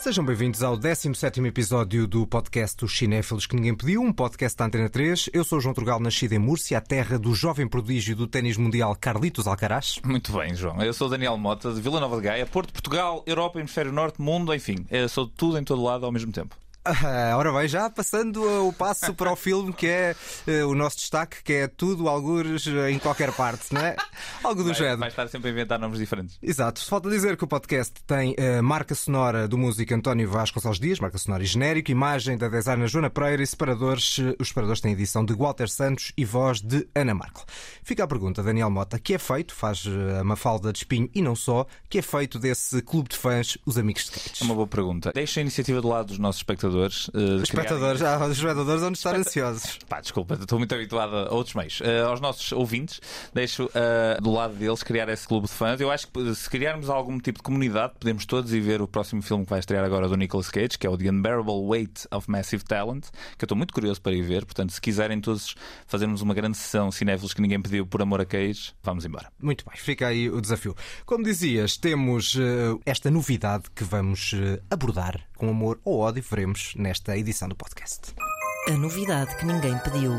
[0.00, 4.64] Sejam bem-vindos ao 17 episódio do podcast Os Cinéfilos que Ninguém Pediu, um podcast da
[4.64, 5.28] Antena 3.
[5.30, 8.96] Eu sou João Trugal, nascido em Múrcia, a terra do jovem prodígio do ténis mundial
[8.98, 10.00] Carlitos Alcaraz.
[10.02, 10.80] Muito bem, João.
[10.82, 14.54] Eu sou Daniel Mota, de Vila Nova de Gaia, Porto, Portugal, Europa, Hemisfério Norte, Mundo,
[14.54, 14.86] enfim.
[14.90, 16.56] Eu sou tudo em todo lado ao mesmo tempo.
[16.90, 20.74] Ah, ora bem, já passando uh, o passo para o filme que é uh, o
[20.74, 23.94] nosso destaque, que é tudo, algures, uh, em qualquer parte, não é?
[24.42, 24.98] Algo do vai, género.
[24.98, 26.38] Vai estar sempre a inventar nomes diferentes.
[26.42, 26.84] Exato.
[26.84, 31.18] Falta dizer que o podcast tem a marca sonora do músico António Vasconcelos Dias, marca
[31.18, 34.18] sonora e genérico, imagem da designer Joana Pereira e separadores.
[34.38, 37.44] Os separadores têm edição de Walter Santos e voz de Ana Marco.
[37.82, 39.84] Fica a pergunta, Daniel Mota, que é feito, faz
[40.18, 43.78] a Mafalda de Espinho e não só, que é feito desse clube de fãs, os
[43.78, 44.30] Amigos de Cage?
[44.40, 45.12] É uma boa pergunta.
[45.14, 46.79] Deixa a iniciativa do lado dos nossos espectadores.
[47.08, 48.24] Uh, espectadores, criarem...
[48.24, 49.78] ah, os espectadores vão estar ansiosos.
[49.88, 51.80] Pá, desculpa, estou muito habituado a outros meios.
[51.80, 53.00] Uh, aos nossos ouvintes,
[53.32, 55.80] deixo uh, do lado deles criar esse clube de fãs.
[55.80, 59.22] Eu acho que se criarmos algum tipo de comunidade, podemos todos ir ver o próximo
[59.22, 62.30] filme que vai estrear agora do Nicolas Cage, que é o The Unbearable Weight of
[62.30, 64.44] Massive Talent, que eu estou muito curioso para ir ver.
[64.44, 65.54] Portanto, se quiserem todos
[65.86, 69.30] fazermos uma grande sessão cinéfilos que ninguém pediu por amor a Cage, vamos embora.
[69.40, 70.74] Muito bem, fica aí o desafio.
[71.04, 72.36] Como dizias, temos
[72.84, 74.32] esta novidade que vamos
[74.70, 78.14] abordar com amor ou ódio, veremos nesta edição do podcast.
[78.68, 80.12] A novidade que ninguém pediu.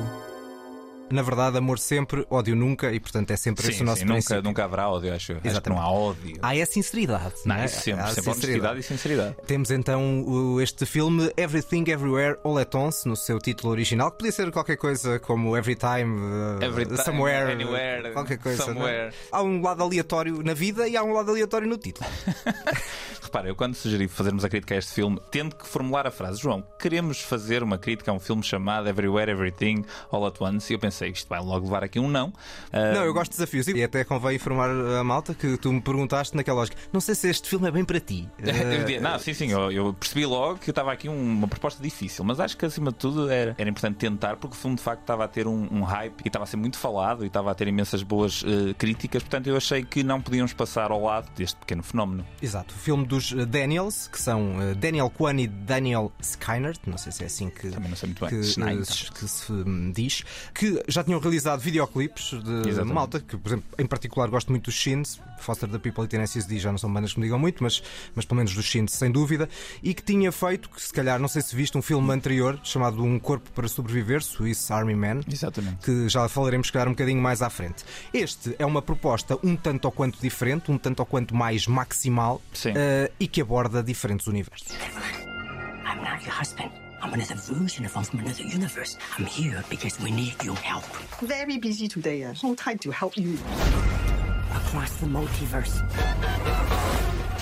[1.11, 4.05] Na verdade, amor sempre, ódio nunca, e portanto é sempre sim, esse o nosso sim,
[4.05, 4.37] princípio.
[4.37, 5.33] Nunca, nunca haverá ódio, acho.
[5.43, 6.37] Acho que não há ódio.
[6.41, 7.35] Há é sinceridade.
[7.45, 7.67] Não, não é?
[7.67, 9.35] sempre, há sempre honestidade e sinceridade.
[9.45, 14.31] Temos então este filme Everything Everywhere All at Once, no seu título original, que podia
[14.31, 18.63] ser qualquer coisa como Every Time, uh, Every time Somewhere, anywhere, qualquer coisa.
[18.63, 19.13] Somewhere.
[19.31, 22.09] Há um lado aleatório na vida e há um lado aleatório no título.
[23.21, 26.41] Repara, eu quando sugeri fazermos a crítica a este filme, tendo que formular a frase,
[26.41, 30.75] João, queremos fazer uma crítica a um filme chamado Everywhere Everything All at Once, e
[30.75, 32.29] eu pensei, isto vai logo levar aqui um não.
[32.29, 32.93] Uh...
[32.93, 36.35] Não, eu gosto de desafios e até convém informar a malta que tu me perguntaste
[36.35, 36.77] naquela lógica.
[36.91, 38.27] Não sei se este filme é bem para ti.
[38.61, 39.01] Uh...
[39.01, 42.39] não, sim, sim, eu, eu, percebi logo que eu estava aqui uma proposta difícil, mas
[42.39, 45.23] acho que acima de tudo era, era importante tentar, porque o filme de facto estava
[45.23, 47.67] a ter um, um hype e estava a ser muito falado e estava a ter
[47.67, 51.81] imensas boas uh, críticas, portanto eu achei que não podíamos passar ao lado deste pequeno
[51.81, 52.25] fenómeno.
[52.41, 57.23] Exato, o filme dos Daniels, que são Daniel Kwan e Daniel Skynert, não sei se
[57.23, 59.53] é assim que, que, que se
[59.93, 60.23] diz,
[60.53, 62.93] que já tinham realizado videoclipes de Exatamente.
[62.93, 66.43] malta, que por exemplo, em particular gosto muito dos Shins, Foster the People e Tennessee
[66.43, 67.81] D já não são bandas que me digam muito, mas,
[68.15, 69.49] mas pelo menos dos Shins sem dúvida,
[69.81, 73.03] e que tinha feito, que se calhar, não sei se viste, um filme anterior chamado
[73.03, 75.85] Um Corpo para Sobreviver, Swiss Army Man, Exatamente.
[75.85, 77.83] que já falaremos, se calhar, um bocadinho mais à frente.
[78.13, 82.35] Este é uma proposta um tanto ou quanto diferente, um tanto ou quanto mais maximal
[82.35, 84.69] uh, e que aborda diferentes universos.
[85.85, 86.90] I'm not your husband.
[87.01, 88.97] I'm another version of from another universe.
[89.17, 90.85] I'm here because we need your help.
[91.21, 92.23] Very busy today.
[92.23, 93.37] Uh, no time to help you.
[94.53, 95.81] Across the multiverse,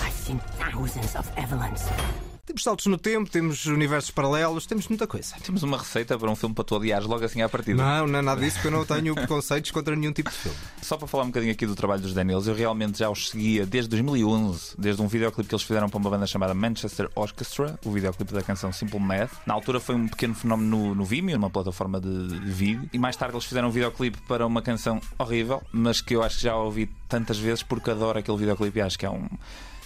[0.00, 2.29] I've seen thousands of Evelyns.
[2.50, 5.36] Temos saltos no tempo, temos universos paralelos, temos muita coisa.
[5.40, 7.80] Temos uma receita para um filme para tu odiares logo assim à partida.
[7.80, 10.58] Não, não é nada disso, porque eu não tenho preconceitos contra nenhum tipo de filme.
[10.82, 13.64] Só para falar um bocadinho aqui do trabalho dos Daniels, eu realmente já os seguia
[13.64, 17.92] desde 2011, desde um videoclipe que eles fizeram para uma banda chamada Manchester Orchestra, o
[17.92, 19.30] videoclipe da canção Simple Math.
[19.46, 22.98] Na altura foi um pequeno fenómeno no, no Vimeo, numa plataforma de, de vídeo, e
[22.98, 26.42] mais tarde eles fizeram um videoclipe para uma canção horrível, mas que eu acho que
[26.42, 29.28] já ouvi tantas vezes porque adoro aquele videoclipe e acho que é um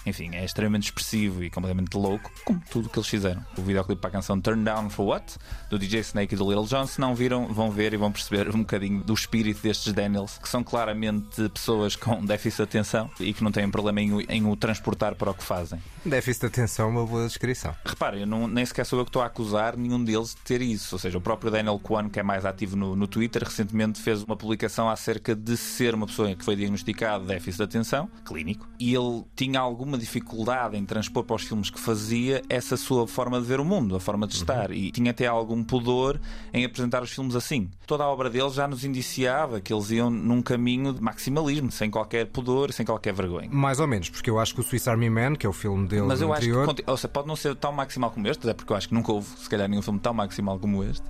[0.06, 3.44] enfim, é extremamente expressivo e completamente louco, como tudo que eles fizeram.
[3.56, 5.37] O videoclipe para a canção Turn Down for What,
[5.70, 8.54] do DJ Snake e do Little John, se não viram, vão ver e vão perceber
[8.54, 13.32] um bocadinho do espírito destes Daniels, que são claramente pessoas com déficit de atenção e
[13.32, 15.81] que não têm problema em o, em o transportar para o que fazem.
[16.05, 17.75] Déficit de atenção é uma boa descrição.
[17.84, 20.61] Repara, eu não, nem sequer sou eu que estou a acusar nenhum deles de ter
[20.61, 20.94] isso.
[20.94, 24.23] Ou seja, o próprio Daniel Kwan, que é mais ativo no, no Twitter, recentemente fez
[24.23, 28.67] uma publicação acerca de ser uma pessoa que foi diagnosticado de déficit de atenção clínico
[28.79, 33.41] e ele tinha alguma dificuldade em transpor para os filmes que fazia essa sua forma
[33.41, 34.70] de ver o mundo, a forma de estar.
[34.70, 34.76] Uhum.
[34.76, 36.20] E tinha até algum pudor
[36.52, 37.69] em apresentar os filmes assim.
[37.87, 41.91] Toda a obra dele já nos indiciava que eles iam num caminho de maximalismo, sem
[41.91, 43.49] qualquer pudor, sem qualquer vergonha.
[43.50, 45.87] Mais ou menos, porque eu acho que o Swiss Army Man, que é o filme
[45.87, 46.64] dele Mas eu anterior...
[46.64, 48.88] acho que ou seja, pode não ser tão maximal como este, até porque eu acho
[48.88, 51.05] que nunca houve, se calhar, nenhum filme tão maximal como este.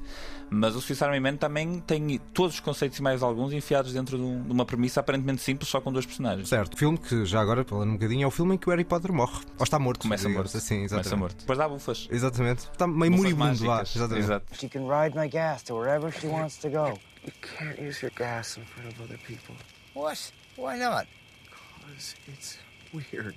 [0.55, 4.17] Mas o Swiss Army Man também tem todos os conceitos e mais alguns enfiados dentro
[4.17, 6.49] de, um, de, uma premissa aparentemente simples, só com dois personagens.
[6.49, 6.75] Certo.
[6.75, 8.85] O filme que, já agora, falando um bocadinho, é o filme em que o Harry
[8.85, 9.45] Potter morre.
[9.59, 10.03] Ou está morto.
[10.03, 10.57] Começa morto.
[10.57, 10.91] Assim, exatamente.
[10.91, 11.37] Começa morto.
[11.39, 12.09] Depois dá bufas.
[12.11, 12.71] Exatamente.
[12.71, 13.83] Está meio moribundo lá.
[13.83, 14.25] Exatamente.
[14.25, 14.55] Exato.
[14.55, 16.99] She can ride my gas to wherever she wants to go.
[17.25, 19.57] You can't use your gas in front of other people.
[19.95, 20.33] What?
[20.57, 21.07] Why not?
[21.81, 22.59] Because it's.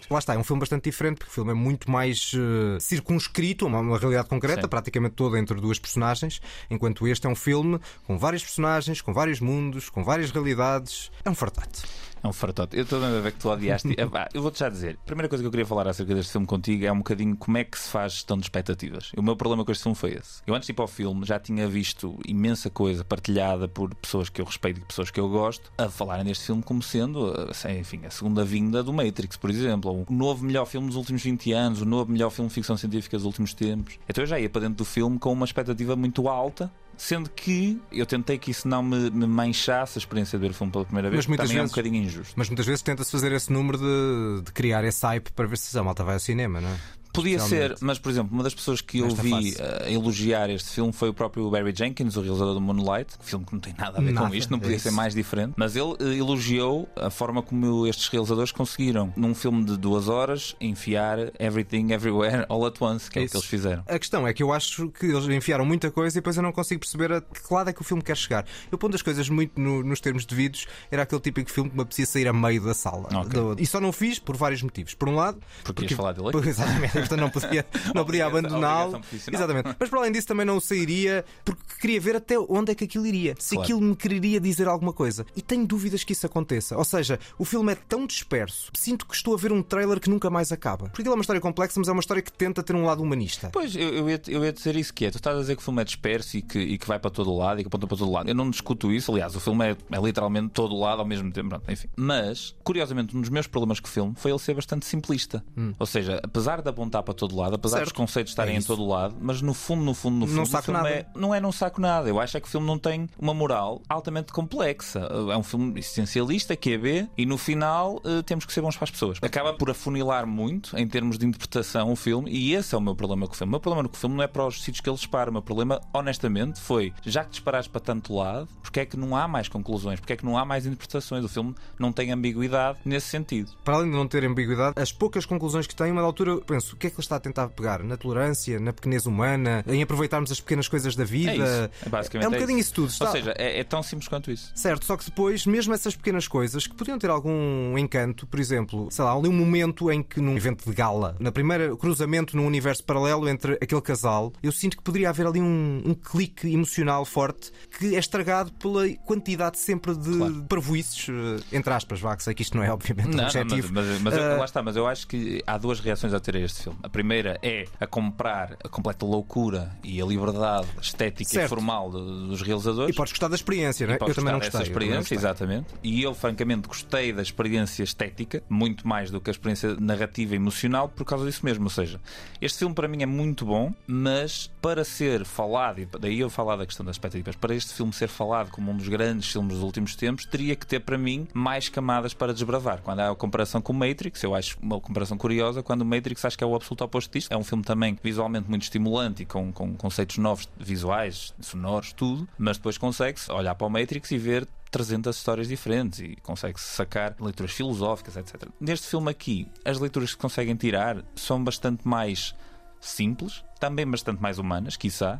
[0.09, 3.65] Lá está, é um filme bastante diferente, porque o filme é muito mais uh, circunscrito,
[3.65, 4.67] uma, uma realidade concreta, Sim.
[4.67, 9.39] praticamente toda entre duas personagens, enquanto este é um filme com vários personagens, com vários
[9.39, 11.11] mundos, com várias realidades.
[11.23, 11.83] É um fartato.
[12.23, 12.75] É um fartote.
[12.75, 13.95] Eu estou a ver que tu odiaste.
[14.33, 14.97] Eu vou-te já dizer.
[15.01, 17.57] A primeira coisa que eu queria falar acerca deste filme contigo é um bocadinho como
[17.57, 19.11] é que se faz gestão de expectativas.
[19.17, 20.41] O meu problema com este filme foi esse.
[20.45, 24.29] Eu antes de ir para o filme já tinha visto imensa coisa partilhada por pessoas
[24.29, 27.79] que eu respeito e pessoas que eu gosto a falarem deste filme como sendo, assim,
[27.79, 30.05] enfim, a segunda vinda do Matrix, por exemplo.
[30.07, 33.17] O novo melhor filme dos últimos 20 anos, o novo melhor filme de ficção científica
[33.17, 33.99] dos últimos tempos.
[34.07, 37.79] Então eu já ia para dentro do filme com uma expectativa muito alta Sendo que
[37.91, 40.83] eu tentei que isso não me, me manchasse a experiência de ver o filme pela
[40.83, 42.33] primeira vez, Mas muitas vezes- é um bocadinho injusto.
[42.35, 45.77] Mas muitas vezes tenta-se fazer esse número de, de criar esse hype para ver se
[45.77, 46.77] a malta vai ao cinema, não é?
[47.17, 50.93] Podia ser, mas por exemplo, uma das pessoas que eu vi a elogiar este filme
[50.93, 54.01] foi o próprio Barry Jenkins, o realizador do Moonlight, filme que não tem nada a
[54.01, 54.83] ver Nada, com isto, não é podia isso.
[54.89, 55.53] ser mais diferente.
[55.57, 60.55] Mas ele eh, elogiou a forma como estes realizadores conseguiram, num filme de duas horas,
[60.61, 63.83] enfiar everything, everywhere, all at once, que é, o que eles fizeram.
[63.87, 66.51] A questão é que eu acho que eles enfiaram muita coisa e depois eu não
[66.51, 68.45] consigo perceber a que lado é que o filme quer chegar.
[68.71, 71.81] Eu pondo as coisas muito no- nos termos devidos, era aquele típico filme que me
[71.81, 73.07] apetecia sair a meio da sala.
[73.13, 73.29] Ok.
[73.29, 74.93] Do- e só não fiz por vários motivos.
[74.93, 77.65] Por um lado, Porque ias falar dele Exatamente, não podia,
[77.95, 79.01] não podia abandoná-lo.
[79.31, 79.75] Exatamente.
[79.79, 83.05] Mas para além disso também não sairia porque queria ver até onde é que aquilo
[83.05, 83.35] iria.
[83.39, 83.63] Se Claro.
[83.63, 85.25] aquilo me quereria dizer alguma coisa.
[85.35, 86.77] E tenho dúvidas que isso aconteça.
[86.77, 88.71] Ou seja, o filme é tão disperso.
[88.75, 90.85] Sinto que estou a ver um trailer que nunca mais acaba.
[90.89, 93.01] Porque aquilo é uma história complexa, mas é uma história que tenta ter um lado
[93.01, 93.49] humanista.
[93.53, 95.11] Pois, eu, eu, ia, eu ia dizer isso que é.
[95.11, 97.09] Tu estás a dizer que o filme é disperso e que, e que vai para
[97.11, 98.29] todo lado e que aponta para todo lado.
[98.29, 99.11] Eu não discuto isso.
[99.11, 101.49] Aliás, o filme é, é literalmente todo lado ao mesmo tempo.
[101.49, 101.87] Pronto, enfim.
[101.95, 105.43] Mas, curiosamente, um dos meus problemas com o filme foi ele ser bastante simplista.
[105.79, 107.77] Ou seja, apesar de apontar para todo lado, apesar.
[107.77, 107.87] Certo.
[107.89, 110.43] dos conceitos estarem É em todo lado, mas no fundo, no fundo, no Não fundo,
[110.43, 110.89] o saco nada.
[110.89, 112.09] é- não é não saco nada.
[112.09, 114.99] Eu acho é que o filme não tem uma moral altamente complexa.
[115.31, 116.77] É um filme existencialista, que é
[117.17, 119.17] e no final eh, temos que ser bons para as pessoas.
[119.21, 122.95] Acaba por afunilar muito em termos de interpretação o filme, e esse é o meu
[122.95, 123.49] problema com o filme.
[123.49, 125.29] O meu problema com o filme não é para os sítios que ele dispara.
[125.29, 129.15] O meu problema, honestamente, foi já que disparaste para tanto lado, porque é que não
[129.15, 129.99] há mais conclusões?
[129.99, 131.23] Porque é que não há mais interpretações?
[131.25, 133.51] O filme não tem ambiguidade nesse sentido.
[133.63, 136.41] Para além de não ter ambiguidade, as poucas conclusões que tem, uma da altura, eu
[136.41, 137.83] penso, o que é que ele está a tentar pegar?
[137.83, 141.31] Na tolerância, na pequenez humana, em aproveitarmos as pequenas coisas da vida.
[141.31, 141.85] É.
[141.85, 142.73] É, basicamente É um é bocadinho isso.
[142.73, 142.89] tudo.
[142.89, 143.05] Está...
[143.05, 144.51] Ou seja, é, é tão simples quanto isso.
[144.55, 148.87] Certo, só que depois, mesmo essas pequenas coisas que podiam ter algum encanto, por exemplo,
[148.91, 152.45] sei lá, ali um momento em que num evento de gala, na primeira cruzamento num
[152.45, 157.03] universo paralelo entre aquele casal, eu sinto que poderia haver ali um, um clique emocional
[157.05, 160.45] forte que é estragado pela quantidade sempre de Claro.
[160.49, 163.25] parvoices, eh, entre aspas, vá, que sei que isto não é obviamente um Não, não,
[163.25, 163.69] objetivo.
[163.73, 166.19] mas, mas, mas eu- Eh, lá está, mas eu acho que há duas reações a
[166.19, 166.79] ter a este filme.
[166.83, 171.45] A primeira é a comprar a completa loucura e a liberdade estética Certo.
[171.45, 172.93] e formal dos realizadores.
[172.93, 173.97] E podes gostar da experiência, não é?
[173.97, 174.59] Eu também não gostei.
[174.59, 175.17] não experiência, gostei.
[175.17, 175.67] exatamente.
[175.83, 180.35] E eu, francamente, gostei da experiência estética, muito mais do que a experiência narrativa e
[180.35, 181.63] emocional, por causa disso mesmo.
[181.65, 181.99] Ou seja,
[182.41, 186.55] este filme para mim é muito bom, mas para ser falado, e daí eu falar
[186.55, 189.63] da questão das expectativas, para este filme ser falado como um dos grandes filmes dos
[189.63, 192.81] últimos tempos, teria que ter para mim mais camadas para desbravar.
[192.81, 196.23] Quando há a comparação com o Matrix, eu acho uma comparação curiosa, quando o Matrix
[196.25, 197.31] acho que é o absoluto oposto disto.
[197.31, 202.27] É um filme também visualmente muito estimulante e com, com conceitos novos, visuais, sonoros, tudo,
[202.37, 207.15] mas depois consegue-se olhar para o Matrix e ver 300 histórias diferentes e consegue-se sacar
[207.19, 208.49] leituras filosóficas, etc.
[208.59, 212.35] Neste filme aqui, as leituras que conseguem tirar são bastante mais
[212.79, 215.19] simples, também bastante mais humanas, quiçá,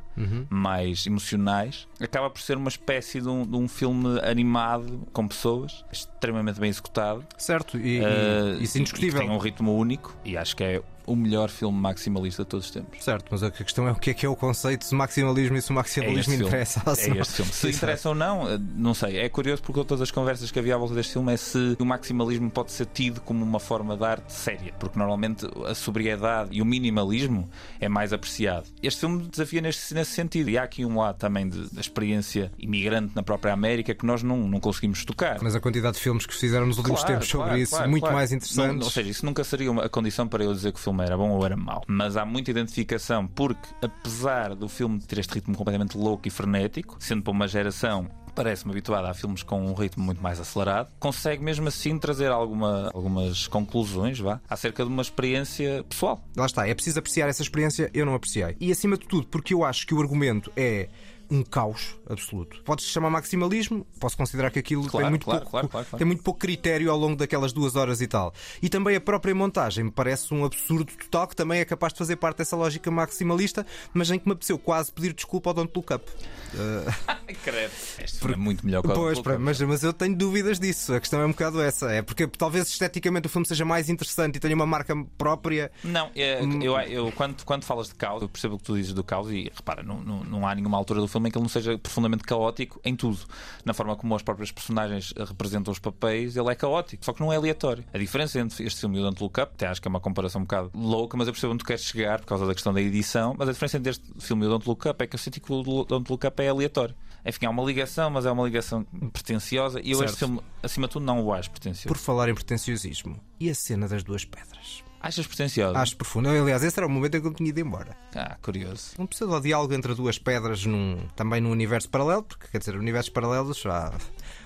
[0.50, 1.88] mais emocionais.
[2.00, 6.70] Acaba por ser uma espécie de um, de um filme animado com pessoas, extremamente bem
[6.70, 7.26] executado.
[7.38, 9.22] Certo, e, e- eh, isso é e indiscutível.
[9.22, 12.68] que tem um ritmo único e acho que é o melhor filme maximalista de todos
[12.68, 13.04] os tempos.
[13.04, 15.62] Certo, mas a questão é o que é que é o conceito de maximalismo e
[15.62, 16.46] se o maximalismo filme.
[16.48, 16.82] interessa.
[16.96, 17.22] se É não.
[17.22, 17.52] este filme.
[17.54, 17.78] Se Exato.
[17.78, 19.18] interessa ou não, eh, não sei.
[19.18, 21.86] É curioso porque todas as conversas que havia à volta deste filme é se o
[21.86, 24.74] maximalismo pode ser tido como uma forma de arte séria.
[24.80, 27.50] Porque normalmente a sobriedade e o minimalismo
[27.80, 28.68] é mais apreciado.
[28.84, 30.50] Este filme desafia neste, nesse sentido.
[30.50, 34.22] E há aqui um lado também de- da experiência imigrante na própria América que nós
[34.24, 35.38] não, não conseguimos tocar.
[35.42, 37.72] Mas a quantidade de filmes que se fizeram nos últimos Claro, tempos sobre claro, isso,
[37.72, 38.16] claro, muito claro.
[38.16, 38.86] mais Não- interessantes.
[38.86, 41.18] ou seja, isso nunca seria uma- a condição para eu dizer que o filme era
[41.18, 41.84] bom ou era mau.
[41.88, 46.98] Mas há muita identificação, porque apesar do filme ter este ritmo completamente louco e frenético,
[47.00, 48.08] sendo para uma geração.
[48.36, 52.92] Parece-me habituada a filmes com um ritmo muito mais acelerado, consegue mesmo assim trazer alguma,
[52.94, 56.24] algumas conclusões vá, acerca de uma experiência pessoal.
[56.36, 58.56] Lá está, é preciso apreciar essa experiência, eu não apreciei.
[58.60, 60.88] E acima de tudo, porque eu acho que o argumento é
[61.30, 62.62] um caos absoluto.
[62.64, 65.98] Podes chamar maximalismo, posso considerar que aquilo Claro, tem, muito claro, pouco, claro, claro, claro.
[65.98, 68.34] tem muito pouco critério ao longo daquelas duas horas e tal.
[68.62, 72.00] E também a própria montagem me parece um absurdo total, que também é capaz de
[72.00, 75.72] fazer parte dessa lógica maximalista, mas em que me apeteceu quase pedir desculpa ao Don't
[75.76, 76.06] Look Up.
[77.44, 77.72] Credo.
[78.04, 80.94] Este filme é muito melhor que o Pois, mas, mas eu tenho dúvidas disso.
[80.94, 81.92] A questão é um bocado essa.
[81.92, 85.72] É porque talvez esteticamente o filme seja mais interessante e tenha uma marca própria.
[85.84, 86.62] Não, é, Hum.
[86.62, 89.30] eu, eu- quando, quando falas de caos, eu percebo o que tu dizes do caos
[89.32, 91.78] e repara, não, não, não há nenhuma altura do filme em que ele não seja
[91.78, 93.20] profundamente caótico em tudo.
[93.64, 97.32] Na forma como as próprias personagens representam os papéis, ele é caótico, só que não
[97.32, 97.84] é aleatório.
[97.94, 100.00] A diferença entre este filme e o Don't Look Up, até acho que é uma
[100.00, 102.74] comparação um bocado louca, mas eu percebo onde tu queres chegar por causa da questão
[102.74, 103.34] da edição.
[103.38, 105.40] Mas a diferença entre este filme e o Don't Look Up é que eu senti
[105.40, 106.94] que o Don't Look Up é aleatório.
[107.26, 110.10] Enfim, há uma ligação, mas é uma ligação pretenciosa e eu Certo.
[110.10, 111.88] este filme, acima de tudo, não o acho pretencioso.
[111.88, 114.84] Por falar em pretenciosismo, e a cena das duas pedras?
[115.02, 115.78] Achas pretencioso?
[115.78, 116.30] Acho profundo.
[116.30, 117.96] Aliás, esse era o momento em que eu tinha ido embora.
[118.16, 118.92] Ah, curioso.
[118.98, 123.66] Um pseudo-diálogo entre duas pedras num, também num universo paralelo, porque quer dizer, universos paralelos
[123.66, 123.94] há,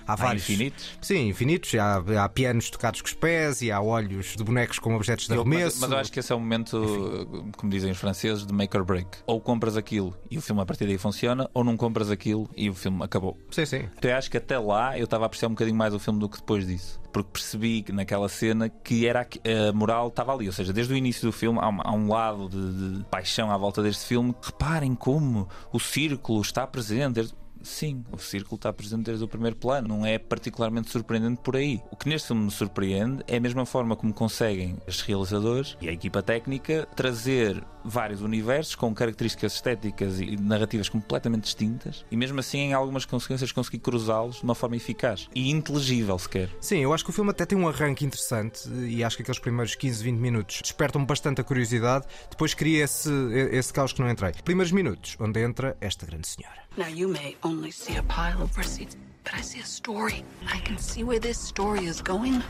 [0.06, 0.42] há Há vários.
[0.44, 0.98] infinitos.
[1.00, 1.74] Sim, infinitos.
[1.74, 5.34] Há, há pianos tocados com os pés e há olhos de bonecos com objetos de
[5.34, 5.80] Eu- mas, arremesso.
[5.80, 8.84] mas eu acho que esse é o momento, como dizem os franceses, de make or
[8.84, 9.08] break.
[9.26, 12.68] Ou compras aquilo e o filme a partir daí funciona, ou não compras aquilo e
[12.70, 13.38] o filme acabou.
[13.50, 13.88] Sim, sim.
[13.96, 16.18] Então eu acho que até lá eu estava a apreciar um bocadinho mais o filme
[16.18, 17.00] do que depois disso.
[17.12, 19.26] Porque percebi que naquela cena que era
[19.68, 20.46] a moral estava ali.
[20.46, 23.50] Ou seja, desde o início do filme há um, há um lado de, de paixão
[23.50, 24.34] à volta deste filme.
[24.42, 27.28] Reparem como o círculo está presente.
[27.62, 31.80] Sim, o círculo está presente desde o primeiro plano, não é particularmente surpreendente por aí.
[31.90, 35.88] O que neste filme me surpreende é a mesma forma como conseguem os realizadores e
[35.88, 42.38] a equipa técnica trazer vários universos com características estéticas e narrativas completamente distintas e mesmo
[42.40, 46.50] assim em algumas consequências conseguir cruzá-los de uma forma eficaz e inteligível sequer.
[46.60, 49.40] Sim, eu acho que o filme até tem um arranque interessante e acho que aqueles
[49.40, 52.06] primeiros 15, 20 minutos despertam bastante a curiosidade.
[52.30, 53.10] Depois cria esse,
[53.50, 54.32] esse caos que não entrei.
[54.44, 56.61] Primeiros minutos, onde entra esta grande senhora.
[56.76, 60.24] Now, you may only see a pile of receipts, but I see a story.
[60.50, 62.42] I can see where this story is going.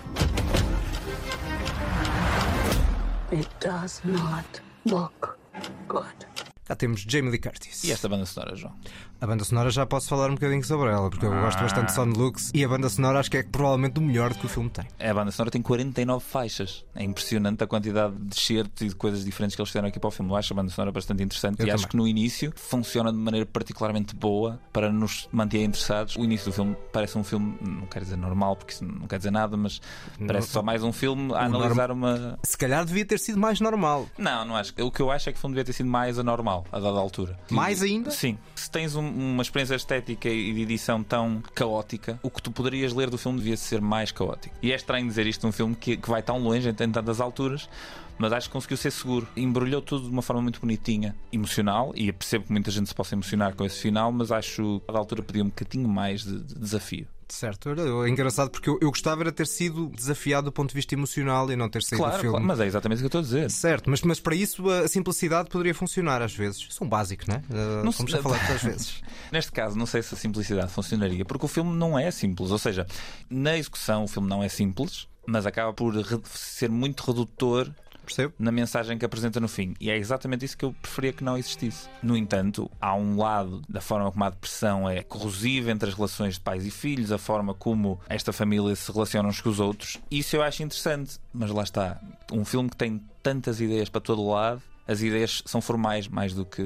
[3.32, 5.38] It does not look
[5.88, 6.04] good.
[6.64, 7.82] Cá temos Jamie Lee Curtis.
[7.82, 8.72] E esta banda sonora, João?
[9.22, 11.92] A banda sonora já posso falar um bocadinho sobre ela, porque eu gosto bastante de
[11.92, 14.68] Sound Looks e a banda sonora acho que é provavelmente o melhor que o filme
[14.68, 14.84] tem.
[14.98, 16.84] A banda sonora tem 49 faixas.
[16.92, 20.08] É impressionante a quantidade de certos e de coisas diferentes que eles fizeram aqui para
[20.08, 20.28] o filme.
[20.32, 21.90] Eu acho a banda sonora bastante interessante Eu e acho também.
[21.90, 26.16] que no início funciona de maneira particularmente boa para nos manter interessados.
[26.16, 29.18] O início do filme parece um filme, não quero dizer normal, porque isso não quer
[29.18, 29.80] dizer nada, mas
[30.26, 32.40] parece só mais um filme a analisar uma.
[32.42, 34.08] Se calhar devia ter sido mais normal.
[34.18, 34.74] Não, não acho.
[34.80, 36.98] O que eu acho é que o filme devia ter sido mais anormal a dada
[36.98, 37.38] altura.
[37.48, 38.10] Mais ainda?
[38.10, 38.36] Sim.
[38.56, 42.92] Se tens um- uma experiência estética e de edição tão caótica, o que tu poderias
[42.92, 44.54] ler do filme devia ser mais caótico.
[44.62, 47.68] E é estranho dizer isto num filme que, que vai tão longe em tantas alturas.
[48.18, 49.26] Mas acho que conseguiu ser seguro.
[49.36, 51.92] Embrulhou tudo de uma forma muito bonitinha, emocional.
[51.96, 54.98] E percebo que muita gente se possa emocionar com esse final, mas acho que a
[54.98, 57.06] altura pedia um bocadinho mais de, de desafio.
[57.32, 60.74] Certo, era é engraçado porque eu, eu gostava era ter sido desafiado do ponto de
[60.74, 62.30] vista emocional e não ter saído do Claro, filme.
[62.32, 63.50] claro, mas é exatamente o que eu estou a dizer.
[63.50, 66.60] Certo, mas, mas para isso a simplicidade poderia funcionar às vezes.
[66.68, 67.38] Isso é um básico, não é?
[67.38, 69.00] Uh, Não como se- já falamos às vezes.
[69.32, 72.50] Neste caso, não sei se a simplicidade funcionaria, porque o filme não é simples.
[72.50, 72.86] Ou seja,
[73.30, 75.94] na execução, o filme não é simples, mas acaba por
[76.26, 77.70] ser muito redutor
[78.04, 78.34] Percebo?
[78.38, 79.74] na mensagem que apresenta no fim.
[79.80, 81.88] E é exatamente isso que eu preferia que não existisse.
[82.02, 86.34] No entanto, há um lado da forma como a depressão é corrosiva entre as relações
[86.34, 89.98] de pais e filhos, a forma como esta família se relaciona uns com os outros.
[90.10, 91.18] Isso eu acho interessante.
[91.32, 92.00] Mas lá está.
[92.30, 94.62] Um filme que tem tantas ideias para todo lado.
[94.86, 96.62] As ideias são formais mais do que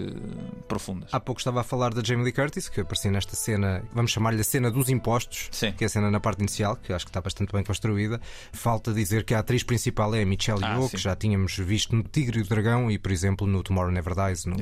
[0.69, 1.11] profundas.
[1.13, 4.41] Há pouco estava a falar da Jamie Lee Curtis, que aparecia nesta cena, vamos chamar-lhe
[4.41, 5.73] a cena dos impostos, Sim.
[5.73, 8.21] que é a cena na parte inicial, que acho que está bastante bem construída.
[8.53, 11.95] Falta dizer que a atriz principal é a Michelle Ah, Yeoh, que já tínhamos visto
[11.95, 14.57] no Tigre e o Dragão e, por exemplo, no Tomorrow Never Dies, no-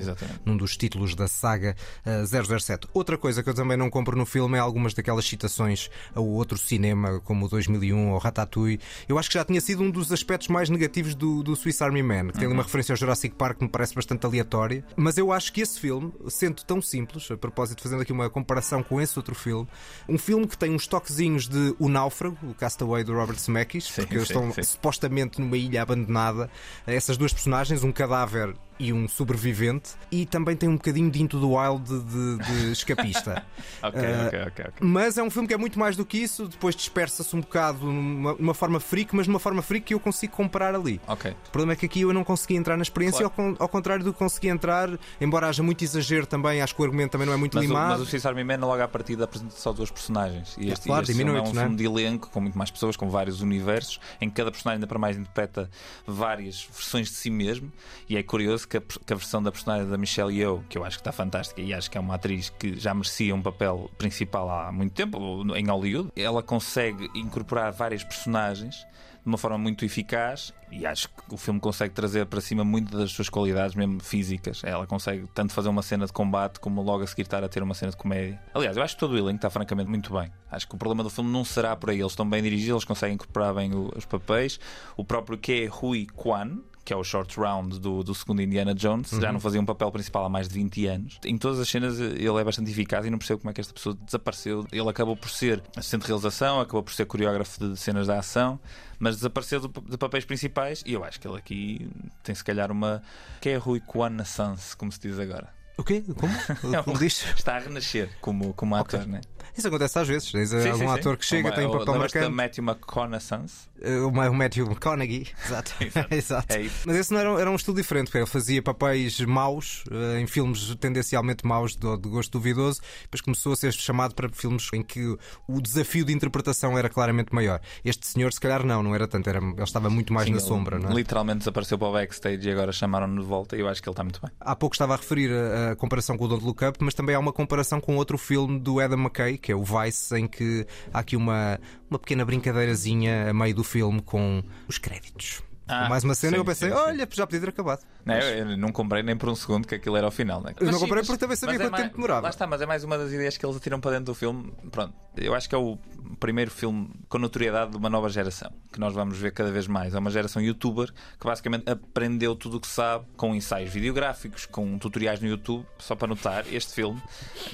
[0.45, 2.89] num dos títulos da saga eh, 007.
[2.93, 6.59] Outra coisa que eu também não compro no filme é algumas daquelas citações ao outro
[6.59, 8.81] cinema, como o 2001 ou Ratatouille.
[9.09, 12.03] Eu acho que já tinha sido um dos aspectos mais negativos do, do Swiss Army
[12.03, 12.55] Man, que tem Uhum.
[12.55, 14.85] uma referência ao Jurassic Park que me parece bastante aleatória.
[14.97, 18.83] Mas eu acho que esse filme, sendo tão simples, a propósito, fazendo aqui uma comparação
[18.83, 19.69] com esse outro filme,
[20.09, 24.03] um filme que tem uns toquezinhos de O Náufrago, o Castaway do Robert Zemeckis, Sim,
[24.03, 24.63] porque eles sim, estão sim.
[24.63, 26.49] supostamente numa ilha abandonada.
[26.87, 31.39] Essas duas personagens, um cadáver e um sobrevivente, e também tem um bocadinho de Into
[31.39, 33.45] the Wild de, de escapista.
[33.83, 34.75] Ok, Ah, ok, ok, ok.
[34.81, 37.85] Mas é um filme que é muito mais do que isso, depois dispersa-se um bocado
[37.87, 41.01] numa, numa forma freak, mas numa forma freak que eu consigo comprar ali.
[41.09, 43.57] O problema é que aqui eu não consegui entrar na experiência, Claro.
[43.59, 44.89] ao, ao contrário do que consegui entrar,
[45.21, 47.69] embora haja muito exagero também, acho que o argumento também não é muito Mas o,
[47.69, 47.91] limado.
[47.93, 50.57] mas o Swiss Army Man logo à partida apresenta só duas personagens.
[50.59, 51.53] E É, este, claro, este filme é um é?
[51.53, 54.87] filme de elenco com muito mais pessoas, com vários universos, em que cada personagem ainda
[54.87, 55.71] para mais interpreta
[56.07, 57.73] várias versões de si mesmo.
[58.09, 60.85] E é curioso que a, que a versão da personagem da Michelle Yeoh, que eu
[60.85, 63.91] acho que está fantástica e acho que é uma atriz que já merecia um papel
[63.99, 68.87] principal há muito tempo em Hollywood, ela consegue incorporar várias personagens
[69.25, 72.97] de uma forma muito eficaz e acho que o filme consegue trazer para cima muito
[72.97, 74.63] das suas qualidades, mesmo físicas.
[74.63, 77.63] Ela consegue tanto fazer uma cena de combate como logo a seguir estar a ter
[77.63, 78.39] uma cena de comédia.
[78.53, 80.31] Aliás, eu acho que todo o elenco está francamente muito bem.
[80.51, 82.01] Acho que o problema do filme não será por aí.
[82.01, 84.61] Eles estão bem dirigidos, eles conseguem incorporar bem os papéis.
[84.95, 88.75] O próprio que é Rui Kwan, que é o short round do, do segundo Indiana
[88.75, 91.19] Jones, já não fazia um papel principal há mais de 20 anos.
[91.25, 93.73] Em todas as cenas ele é bastante eficaz e não percebo como é que esta
[93.73, 94.67] pessoa desapareceu.
[94.71, 98.61] Ele acabou por ser assistente de realização, acabou por ser coreógrafo de cenas de ação,
[98.99, 101.89] mas desapareceu do- de papéis principais e eu acho que ele aqui
[102.23, 103.03] tem se calhar uma.
[103.41, 105.49] que é Rui Kwan-Sans, como se diz agora.
[105.77, 106.05] O quê?
[106.17, 106.33] Como?
[106.77, 107.25] É Como diz?
[107.35, 109.21] Está a renascer como, como ator, né?
[109.57, 110.31] Isso acontece às vezes.
[110.33, 112.37] Tens Sim, algum sim, ator que chega, Uma- tem um papel lembras-te da marcante.
[112.37, 113.49] Matthew McConaughey.
[113.83, 115.27] Eh, O Ma- o Matthew McConaughey.
[115.47, 115.73] Exato.
[115.85, 116.09] Exato.
[116.15, 116.53] Exato.
[116.55, 116.71] É.
[116.87, 120.27] Mas esse não era, era um estilo diferente, porque ele fazia papéis maus, eh, em
[120.27, 124.83] filmes tendencialmente maus, de, de gosto duvidoso, depois começou a ser chamado para filmes em
[124.83, 125.17] que
[125.49, 127.61] o desafio de interpretação era claramente maior.
[127.85, 130.39] Este senhor, se calhar, não, não era tanto, era, ele estava muito mais Sim, na
[130.39, 130.95] ele sombra, não é?
[130.95, 133.93] Literalmente desapareceu para o backstage e agora chamaram-no de volta e eu acho que ele
[133.93, 134.31] está muito bem.
[134.41, 137.15] Há pouco estava a referir a, a comparação com o Don't Look Up, mas também
[137.15, 140.67] há uma comparação com outro filme do Adam McKay, que é o Vice, em que
[140.93, 141.59] há aqui uma,
[141.91, 145.43] uma pequena brincadeirazinha a meio do filme com os créditos.
[145.67, 146.81] Ah, mais uma cena e eu pensei, sim, sim.
[146.83, 147.81] olha, já podia ter acabado.
[148.05, 150.43] Não, eu, eu não comprei nem por um segundo que aquilo era o final.
[150.43, 150.53] Né?
[150.61, 152.21] Eu não Mas comprei mas- porque também sabia mas é quanto mais- tempo demorava.
[152.23, 154.53] Lá está, mas é mais uma das ideias que eles atiram para dentro do filme.
[154.71, 155.79] Pronto, eu acho que é o
[156.21, 159.95] primeiro filme com notoriedade de uma nova geração que nós vamos ver cada vez mais.
[159.95, 164.77] É uma geração youtuber que basicamente aprendeu tudo o que sabe com ensaios videográficos, com
[164.79, 165.65] tutoriais no YouTube.
[165.79, 167.01] Só para notar, este filme.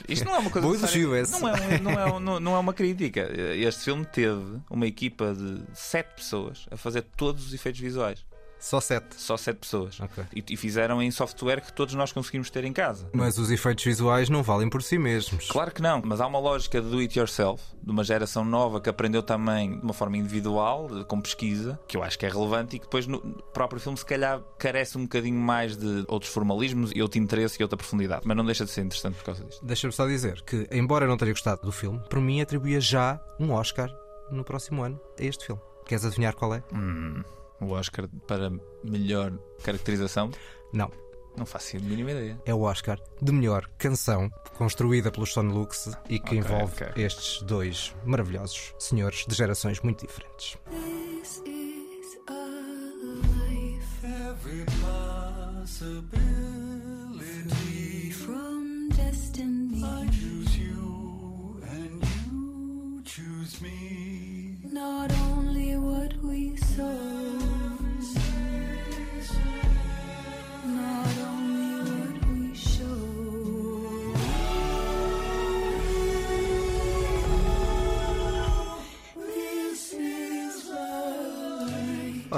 [0.09, 1.41] Isto não é uma coisa Bom necessária- elogio esse.
[1.41, 3.31] não é, não, é, não, não é uma crítica.
[3.55, 8.10] Este filme teve uma equipa de sete pessoas a fazer todos os efeitos visuais.
[8.61, 9.17] Só sete.
[9.17, 9.99] Só sete pessoas.
[10.01, 10.25] Ok.
[10.35, 13.09] E, e fizeram em software que todos nós conseguimos ter em casa.
[13.13, 15.49] Mas os efeitos visuais não valem por si mesmos.
[15.49, 18.81] Claro que não, mas há uma lógica de do it yourself, de uma geração nova
[18.81, 22.77] que aprendeu também de uma forma individual, com pesquisa, que eu acho que é relevante
[22.77, 23.21] e que depois no
[23.53, 27.63] próprio filme se calhar carece um bocadinho mais de outros formalismos e outro interesse e
[27.63, 29.65] outra profundidade, mas não deixa de ser interessante por causa disto.
[29.65, 33.21] Deixa-me só dizer que, embora eu não tenha gostado do filme, por mim atribuía já
[33.39, 33.91] um Oscar
[34.31, 35.63] no próximo ano a este filme.
[35.87, 36.63] Queres adivinhar qual é?
[36.73, 37.23] Hum,
[37.61, 38.51] o Oscar para
[38.85, 40.31] melhor caracterização,
[40.73, 40.91] Não.
[41.37, 42.41] não faço a mínima ideia.
[42.45, 47.05] É o Oscar de melhor canção construída pelos Son Lux e que Ok, envolve ok.
[47.05, 50.57] estes dois maravilhosos senhores de gerações muito diferentes.
[50.71, 52.33] This is a
[53.49, 54.07] life.
[54.07, 56.30] Every possibility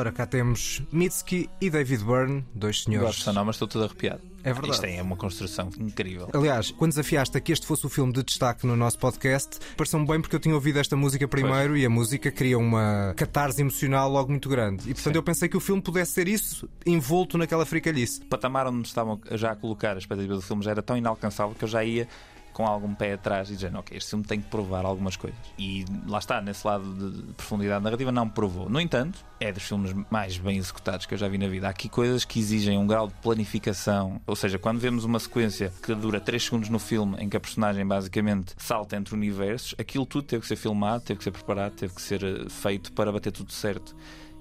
[0.02, 3.18] Ora, cá temos Mitski e David Byrne, dois senhores.
[3.18, 4.20] Gosto não, mas estou todo arrepiado.
[4.42, 4.72] É verdade.
[4.72, 6.28] Isto é uma construção incrível.
[6.34, 10.04] Aliás, quando desafiaste a que este fosse o filme de destaque no nosso podcast, pareceu-me
[10.04, 14.10] bem porque eu tinha ouvido esta música primeiro e a música cria uma catarse emocional
[14.10, 14.90] logo muito grande.
[14.90, 15.18] E portanto Sim.
[15.18, 18.22] eu pensei que o filme pudesse ser isso, envolto naquela fricalhice.
[18.22, 21.54] O patamar onde estavam já a colocar a expectativa do filme já era tão inalcançável
[21.54, 22.08] que eu já ia
[22.52, 25.38] com algum pé atrás e dizendo, ok, este filme tem que provar algumas coisas.
[25.58, 28.68] E lá está, nesse lado de de profundidade narrativa, não provou.
[28.68, 31.66] No entanto, é dos filmes mais bem executados que eu já vi na vida.
[31.66, 34.20] Há aqui coisas que exigem um grau de planificação.
[34.26, 37.40] Ou seja, quando vemos uma sequência que dura 3 segundos no filme, em que a
[37.40, 41.72] personagem basicamente salta entre universos, aquilo tudo teve que ser filmado, teve que ser preparado,
[41.72, 43.94] teve que ser eh, feito para bater tudo certo.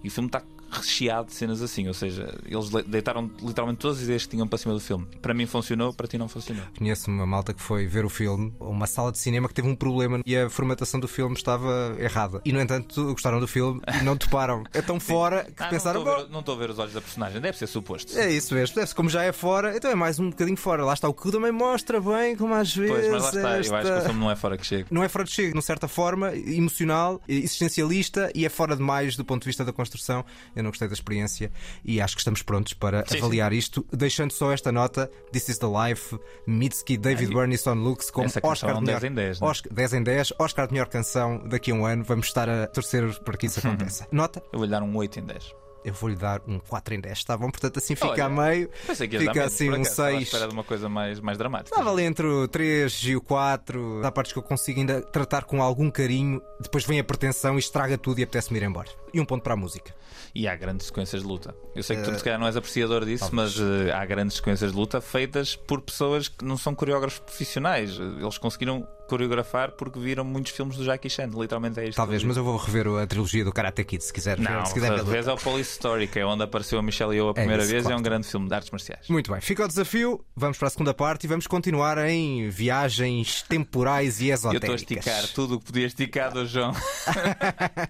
[0.04, 3.98] E o filme está recheado de cenas assim, ou seja, eles le- deitaram literalmente todas
[3.98, 5.06] as ideias que tinham para cima do filme.
[5.22, 6.64] Para mim funcionou, para ti não funcionou.
[6.78, 9.76] Conheço uma malta que foi ver o filme, uma sala de cinema que teve um
[9.76, 12.42] problema e a formatação do filme estava errada.
[12.46, 14.64] E no entanto gostaram do filme e não toparam.
[14.74, 16.04] É tão fora que Ah, pensaram.
[16.30, 18.18] não estou a "Bom, ver- os olhos da personagem, deve ser suposto.
[18.18, 20.86] É isso mesmo, deve-se como já é fora, então é mais um bocadinho fora.
[20.86, 22.92] Lá está, o que também mostra bem como às vezes.
[22.96, 24.88] Pois, mas lá está, eu esta- acho que o filme não é fora que chega.
[24.90, 29.24] não é fora de chego, de certa forma, emocional, existencialista e é fora demais do
[29.26, 30.24] ponto de vista da construção.
[30.62, 31.52] Eu não gostei da experiência
[31.84, 35.58] e acho que estamos prontos para Sim, avaliar isto, deixando só esta nota: This is
[35.58, 39.16] the Life, Mitski, David Ah, e Son Lux como Oscar é de melhor, 10 em
[39.16, 39.52] 10, não é?
[39.52, 42.04] Oscar, 10 em 10, Oscar de melhor canção daqui a um ano.
[42.04, 44.08] Vamos estar a torcer para que isso aconteça.
[44.12, 44.42] Nota?
[44.52, 45.56] Eu vou-lhe dar um 8 em 10.
[45.84, 47.50] Eu vou-lhe dar um 4 em 10, está bom?
[47.50, 48.70] Portanto, assim fica Olha, a meio.
[48.94, 49.90] Fica assim um acaso.
[49.90, 50.22] Estava à 6.
[50.22, 51.76] espera de uma coisa mais, mais dramática.
[51.76, 54.02] Estava ali entre o 3 e o 4.
[54.06, 56.40] Há partes que eu consigo ainda tratar com algum carinho.
[56.60, 58.90] Depois vem a pretensão e estraga tudo e apetece-me ir embora.
[59.14, 59.94] E um ponto para a música.
[60.34, 61.54] E há grandes sequências de luta.
[61.76, 64.72] Eu sei que tu, se calhar, não és apreciador disso, mas eh, há grandes sequências
[64.72, 67.98] de luta feitas por pessoas que não são coreógrafos profissionais.
[68.00, 71.30] Eles conseguiram coreografar porque viram muitos filmes do Jackie Chan.
[71.36, 71.98] Literalmente é isto.
[71.98, 74.40] Talvez, eu mas eu vou rever a trilogia do Karate Kid se quiser.
[74.40, 75.04] Não, se quiser ver.
[75.04, 77.72] vez é o Police Story, que é onde apareceu a Michelle Yeoh a primeira isso,
[77.72, 77.84] vez.
[77.84, 77.98] claro.
[77.98, 79.10] É um grande filme de artes marciais.
[79.10, 80.24] Muito bem, fica o desafio.
[80.34, 84.56] Vamos para a segunda parte e vamos continuar em viagens temporais e Eu estou a
[84.56, 84.82] esotéricas.
[84.82, 86.72] esticar tudo o que podia esticar do João.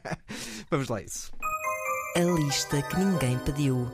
[0.72, 1.32] Vamos lá, a isso.
[2.16, 3.92] A lista que ninguém pediu.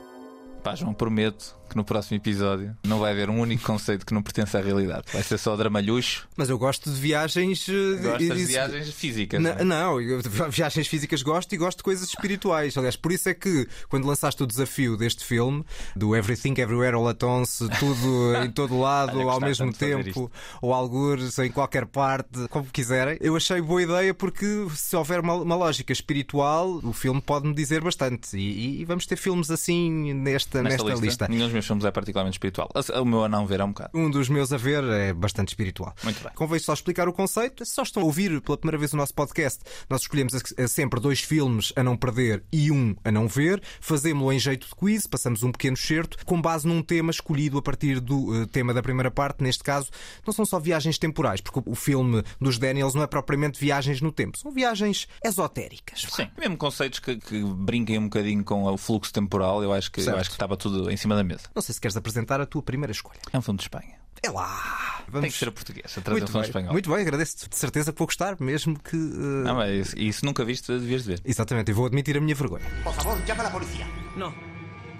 [0.62, 4.22] Pá, João, prometo que no próximo episódio não vai haver um único conceito que não
[4.22, 5.04] pertence à realidade.
[5.12, 6.26] Vai ser só dramalhuxo.
[6.36, 7.68] Mas eu gosto de viagens.
[7.68, 9.40] eh, Gostas e de viagens físicas.
[9.42, 9.64] Não é?
[9.64, 12.76] Não, eu- viagens físicas gosto e gosto de coisas espirituais.
[12.76, 17.08] Aliás, por isso é que quando lançaste o desafio deste filme, do Everything Everywhere All
[17.08, 20.30] At Once, tudo em todo lado, Olha, ao mesmo tempo,
[20.62, 25.34] ou algures em qualquer parte, como quiserem, eu achei boa ideia porque se houver uma,
[25.34, 28.36] uma lógica espiritual, o filme pode-me dizer bastante.
[28.36, 31.28] E, e vamos ter filmes assim nesta, Nesta, nesta lista, lista.
[31.68, 32.68] Filmes é particularmente espiritual.
[33.00, 33.90] O meu a não ver é um bocado.
[33.94, 35.94] Um dos meus a ver é bastante espiritual.
[36.02, 36.32] Muito bem.
[36.34, 37.64] Convém só explicar o conceito.
[37.64, 40.32] Se só estão a ouvir pela primeira vez o nosso podcast, nós escolhemos
[40.68, 43.62] sempre dois filmes a não perder e um a não ver.
[43.80, 47.62] Fazemos-lo em jeito de quiz, passamos um pequeno certo com base num tema escolhido a
[47.62, 49.42] partir do eh, tema da primeira parte.
[49.42, 49.90] Neste caso,
[50.26, 54.10] não são só viagens temporais, porque o filme dos Daniels não é propriamente viagens no
[54.10, 56.06] tempo, são viagens esotéricas.
[56.10, 60.00] Sim, mesmo conceitos que, que brinquem um bocadinho com o fluxo temporal, eu acho que,
[60.00, 61.47] eu acho que estava tudo em cima da mesa.
[61.54, 63.18] Não sei se queres apresentar a tua primeira escolha.
[63.32, 63.94] É um filme de Espanha.
[64.22, 64.96] É lá!
[65.04, 65.32] Tem Vamos...
[65.32, 66.72] que ser a portuguesa, a trazer um Muito filme bem, espanhol.
[66.72, 67.48] muito bem, agradeço-te.
[67.48, 68.96] De certeza que vou gostar, mesmo que.
[68.96, 71.20] eh, Não, mas isso, isso nunca viste, devias de ver.
[71.24, 72.64] Exatamente, e vou admitir a minha vergonha.
[72.84, 73.86] Por favor, llama a la policía.
[74.16, 74.34] No,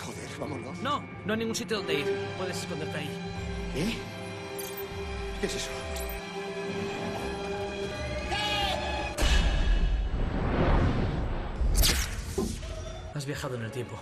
[0.00, 0.78] Joder, vámonos.
[0.80, 2.06] no, no hay ningún sitio donde ir.
[2.38, 3.10] Puedes esconderte ahí.
[3.74, 3.98] ¿Eh?
[5.40, 5.70] ¿Qué es eso?
[13.14, 13.96] Has viajado en el tiempo.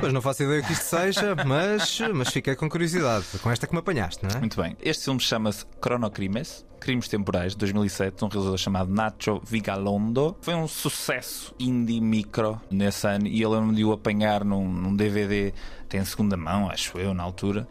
[0.00, 3.26] Pois não faço ideia o que isto seja, mas, mas fiquei com curiosidade.
[3.42, 4.38] Com esta que me apanhaste, não é?
[4.38, 4.74] Muito bem.
[4.80, 10.34] Este filme chama-se Cronocrimes, Crimes Temporais, de 2007, de um realizador chamado Nacho Vigalondo.
[10.40, 14.96] Foi um sucesso indie micro nesse ano e eu lembro-me de o apanhar num, num
[14.96, 15.52] DVD,
[15.86, 17.68] tem segunda mão, acho eu, na altura.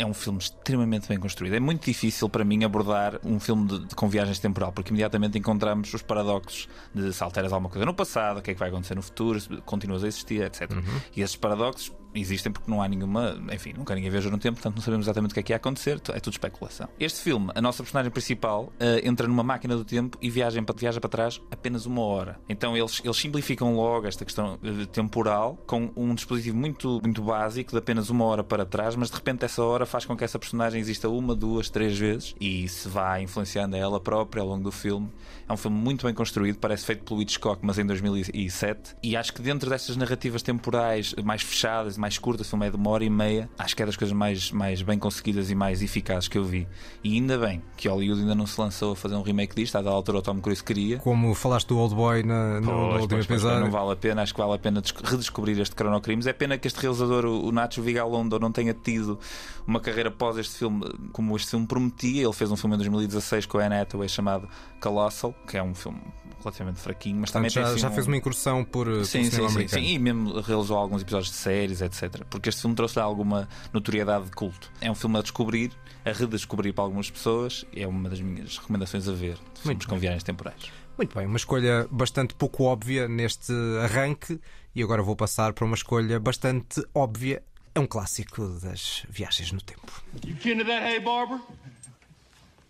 [0.00, 1.54] É um filme extremamente bem construído.
[1.54, 5.36] É muito difícil para mim abordar um filme de, de- com viagens temporal, porque imediatamente
[5.38, 8.70] encontramos os paradoxos de se alteras alguma coisa no passado, o que é que vai
[8.70, 10.70] acontecer no futuro, se continuas a existir, etc.
[11.14, 13.40] E esses paradoxos existem porque não há nenhuma.
[13.52, 15.56] Enfim, nunca ninguém viajou no tempo, portanto não sabemos exatamente o que é que ia
[15.56, 16.88] acontecer, é tudo especulação.
[16.98, 20.74] Este filme, a nossa personagem principal eh, entra numa máquina do tempo e viaja para,
[20.76, 22.38] viaja para trás apenas uma hora.
[22.48, 27.72] Então eles, eles simplificam logo esta questão eh, temporal com um dispositivo muito, muito básico
[27.72, 30.38] de apenas uma hora para trás, mas de repente essa hora faz com que essa
[30.38, 34.64] personagem exista uma, duas, três vezes e se vá influenciando a ela própria ao longo
[34.64, 35.10] do filme.
[35.48, 38.96] É um filme muito bem construído, parece feito pelo Hitchcock, mas em 2007.
[39.02, 42.76] E acho que dentro destas narrativas temporais mais fechadas, mais curtas, o filme é de
[42.76, 45.82] uma hora e meia, acho que é das coisas mais, mais bem conseguidas e mais
[45.82, 46.66] eficazes que eu vi.
[47.04, 49.82] E ainda bem que Hollywood ainda não se lançou a fazer um remake disto, à
[49.82, 50.98] da altura o Tom Cruise queria.
[50.98, 53.60] Como falaste do Old Boy na, no, último episódio.
[53.60, 56.26] não vale a pena, acho que vale a pena des- redescobrir este Cronocrimes.
[56.26, 59.18] É pena que este realizador, o Nacho Vigalondo, não tenha tido
[59.66, 62.22] uma carreira após este filme, como este filme prometia.
[62.24, 64.48] Ele fez um filme em 2016 com a Anne Hathaway chamado
[64.80, 65.98] Colossal, que é um filme
[66.42, 69.04] relativamente fraquinho, mas também Portanto, tem já, assim, já um- fez uma incursão por, por
[69.04, 69.82] Sim, sim, cinema sim, americano.
[69.84, 71.89] sim, e mesmo realizou alguns episódios de séries, etc.
[72.28, 74.70] Porque este filme trouxe alguma notoriedade de culto.
[74.80, 75.72] É um filme a descobrir,
[76.04, 79.38] a redescobrir para algumas pessoas, e é uma das minhas recomendações a ver.
[79.54, 80.70] de Filmes com viagens temporais.
[80.96, 84.38] Muito bem, uma escolha bastante pouco óbvia neste arranque
[84.74, 87.42] e agora vou passar para uma escolha bastante óbvia.
[87.74, 90.02] É um clássico das viagens no tempo.
[90.26, 91.40] You kin to that, hey barber?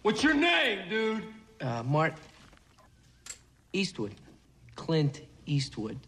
[0.05, 1.27] What's your name, dude?
[1.61, 2.17] Uh, Mark
[3.73, 4.15] Eastwood.
[4.77, 5.99] Clint Eastwood.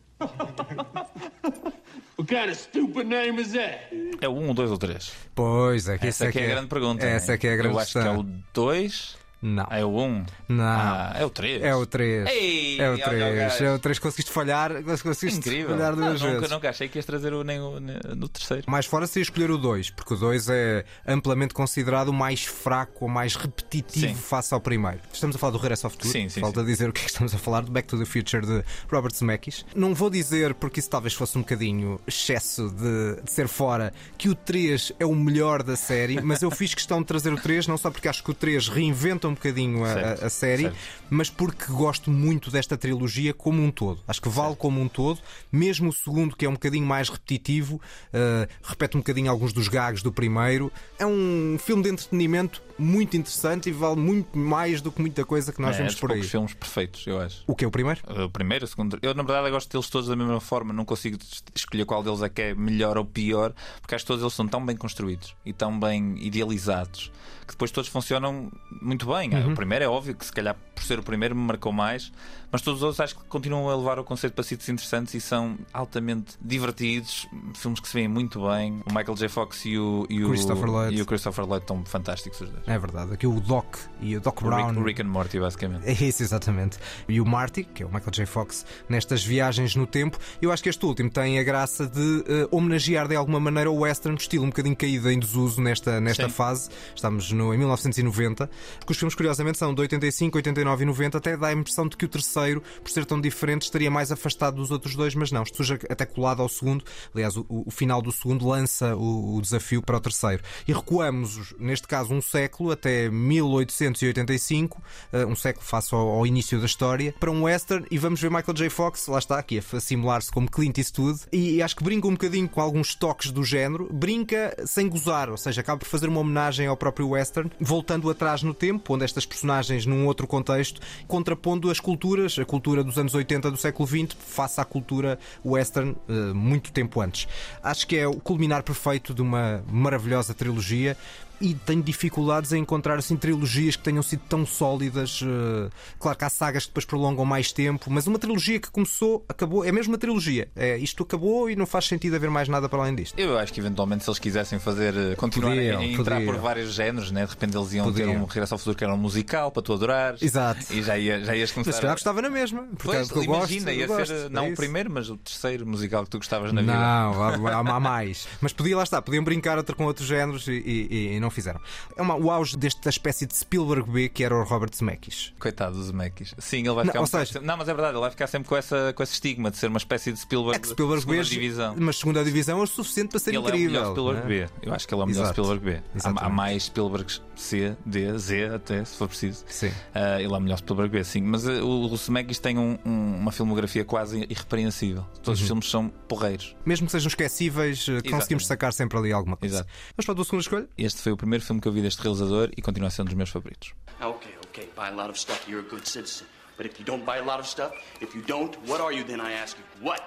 [2.16, 3.92] What kind of stupid name is that?
[4.20, 5.12] É o 1, 2 ou 3?
[5.34, 7.04] Pois é, que Essa essa é, que é a grande pergunta.
[7.04, 7.34] Essa né?
[7.34, 9.21] é que é a grande Eu acho que é o 2.
[9.42, 9.66] Não.
[9.70, 10.24] É o 1.
[10.48, 10.64] Não.
[10.64, 11.62] Ah, é o 3.
[11.62, 12.28] É o 3.
[12.28, 13.36] Ei, é o olha o 3.
[13.36, 13.64] gajo.
[13.64, 13.98] É o 3.
[13.98, 15.70] Conseguiste falhar, conseguiste Incrível.
[15.76, 16.50] falhar Não, duas nunca, vezes.
[16.50, 18.62] nunca achei que ias trazer o, nem o, nem- no terceiro.
[18.68, 23.04] Mais fora seria escolher o 2, porque o 2 é amplamente considerado o mais fraco
[23.04, 24.14] ou mais repetitivo Sim.
[24.14, 25.00] face ao primeiro.
[25.12, 26.10] Estamos a falar do Regresso ao Futuro.
[26.12, 26.66] Sim, sim, Falta sim.
[26.66, 29.12] dizer o que é que estamos a falar, do Back to the Future de Robert
[29.14, 29.64] Zemeckis.
[29.74, 34.28] Não vou dizer, porque isso talvez fosse um bocadinho excesso de, de ser fora, que
[34.28, 37.66] o 3 é o melhor da série, mas eu fiz questão de trazer o 3,
[37.66, 40.76] não só porque acho que o 3 reinventa um bocadinho a, Certo, a- série, certo.
[41.10, 44.00] mas porque gosto muito desta trilogia como um todo.
[44.06, 47.76] Acho que vale como um todo, mesmo o segundo, que é um bocadinho mais repetitivo,
[47.76, 50.70] uh, repete um bocadinho alguns dos gags do primeiro.
[50.98, 55.52] É um filme de entretenimento muito interessante e vale muito mais do que muita coisa
[55.52, 56.22] que nós é, vemos dos por aí.
[56.22, 57.42] filmes perfeitos, eu acho.
[57.46, 58.00] O que é o primeiro?
[58.24, 58.98] O primeiro, o segundo.
[59.02, 60.72] Eu, na verdade, eu gosto deles todos da mesma forma.
[60.72, 64.08] Não consigo es- escolher qual deles é que é melhor ou pior, porque acho que
[64.08, 67.10] todos eles são tão bem construídos e tão bem idealizados
[67.46, 69.21] que depois todos funcionam muito bem.
[69.30, 69.52] Bem.
[69.52, 72.12] O primeiro é óbvio que, se calhar, por ser o primeiro, me marcou mais,
[72.50, 75.20] mas todos os outros acho que continuam a levar o conceito para sítios interessantes e
[75.20, 77.26] são altamente divertidos.
[77.54, 78.82] Filmes que se veem muito bem.
[78.86, 79.28] O Michael J.
[79.28, 80.96] Fox e o, e o, Christopher Lloyd.
[80.96, 82.68] e o Christopher Lloyd estão fantásticos os dois.
[82.68, 83.14] É verdade.
[83.14, 84.68] Aqui o Doc e o Doc O Brown.
[84.68, 85.88] Rick, o Rick and Morty, basicamente.
[85.88, 86.78] É isso, exatamente.
[87.08, 88.26] E o Marty, que é o Michael J.
[88.26, 90.18] Fox, nestas viagens no tempo.
[90.40, 93.78] Eu acho que este último tem a graça de eh, homenagear de alguma maneira o
[93.80, 96.34] western, estilo um bocadinho caído em desuso nesta, nesta Sim.
[96.34, 96.68] fase.
[96.94, 98.50] Estamos no, em 1990.
[98.78, 101.18] Porque os filmes, curiosamente, são de 85, 89 e 90.
[101.18, 104.56] Até dá a impressão de que o terceiro, por ser tão diferente, estaria mais afastado
[104.56, 105.44] dos outros dois, mas não.
[105.44, 106.84] Surge até colado ao segundo.
[107.14, 110.42] Aliás, o, o final do segundo lança o, o desafio para o terceiro.
[110.66, 116.58] E recuamos, neste caso, um século, até 1885, eh, um século face ao, ao início
[116.58, 118.70] da história, para um western e vamos ver Michael J.
[118.70, 122.12] Fox, lá está, aqui a simular-se como Clint Eastwood, e, e acho que brinca um
[122.12, 126.20] bocadinho com alguns toques do género, brinca sem gozar, ou seja, acaba por fazer uma
[126.20, 131.70] homenagem ao próprio western, voltando atrás no tempo, onde estas personagens num outro contexto, contrapondo
[131.70, 136.12] as culturas, a cultura dos anos 80 do século XX, face à cultura western eh,
[136.32, 137.26] muito tempo antes.
[137.62, 140.96] Acho que é o culminar perfeito de uma maravilhosa trilogia
[141.42, 145.20] e tenho dificuldades em encontrar assim trilogias que tenham sido tão sólidas.
[145.22, 149.24] eh, Claro que há sagas que depois prolongam mais tempo, mas uma trilogia que começou,
[149.28, 150.48] acabou, é mesmo uma trilogia.
[150.56, 153.18] É, isto acabou e não faz sentido haver mais nada para além disto.
[153.18, 156.32] Eu acho que eventualmente se eles quisessem fazer eh, continuar Podiam, a entrar podiam.
[156.34, 157.24] por vários géneros, né?
[157.24, 158.22] de repente eles iam ter Podiam.
[158.22, 160.22] um Regresso ao Futuro que era um musical para tu adorares.
[160.22, 160.64] Exato.
[160.72, 161.72] E já, ia, já ias começar.
[161.72, 162.62] Mas a- gostava na mesma.
[162.76, 165.10] Porque, Pois, porque eu imagina, gosto, ia ser gosto, eh, é não o primeiro, mas
[165.10, 166.72] o terceiro musical que tu gostavas na vida.
[166.72, 168.28] Não, há, há- mais.
[168.40, 171.60] Mas podia, lá está, podiam brincar com outros géneros e, e- e não fizeram.
[171.96, 175.32] É uma, o auge desta espécie de Spielberg B que era o Robert Zemeckis.
[175.38, 176.34] Coitado dos Zemeckis.
[176.38, 178.10] Sim, ele vai Não, ficar ou um seja- sempre- Não, mas é verdade, ele vai
[178.10, 180.68] ficar sempre com, essa, com esse estigma de ser uma espécie de Spielberg, É que
[180.68, 181.74] Spielberg segunda B, divisão.
[181.78, 183.58] mas segunda divisão é o suficiente para ser Ele incrível.
[183.58, 184.46] é o melhor Spielberg não é?
[184.46, 184.52] B.
[184.62, 185.42] Eu acho que ele é o melhor Exato.
[185.44, 186.00] Spielberg B.
[186.04, 189.44] Há, há mais Spielbergs C, D, Z até, se for preciso.
[189.48, 189.70] Sim.
[189.94, 191.22] Ah, ele é o melhor Spielberg B, sim.
[191.22, 195.04] Mas ah, o, o Zemeckis tem um- um- uma filmografia quase irrepreensível.
[195.22, 195.44] Todos Uhum.
[195.44, 196.54] os filmes são porreiros.
[196.64, 199.56] Mesmo que sejam esquecíveis, eh, conseguimos sacar sempre ali alguma coisa.
[199.56, 199.70] Exato.
[199.96, 200.68] Mas para a tua segunda escolha?
[200.76, 203.04] Este foi o primeiro filme que eu vi deste realizador e continua a ser um
[203.04, 203.72] dos meus favoritos.
[204.00, 206.26] Okay, okay, buy a lot of stuff, you're a good citizen.
[206.56, 209.04] But if you don't buy a lot of stuff, if you don't, what are you
[209.04, 209.64] then, I ask you?
[209.80, 210.02] What?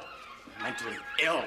[0.62, 1.43] Mentally ill.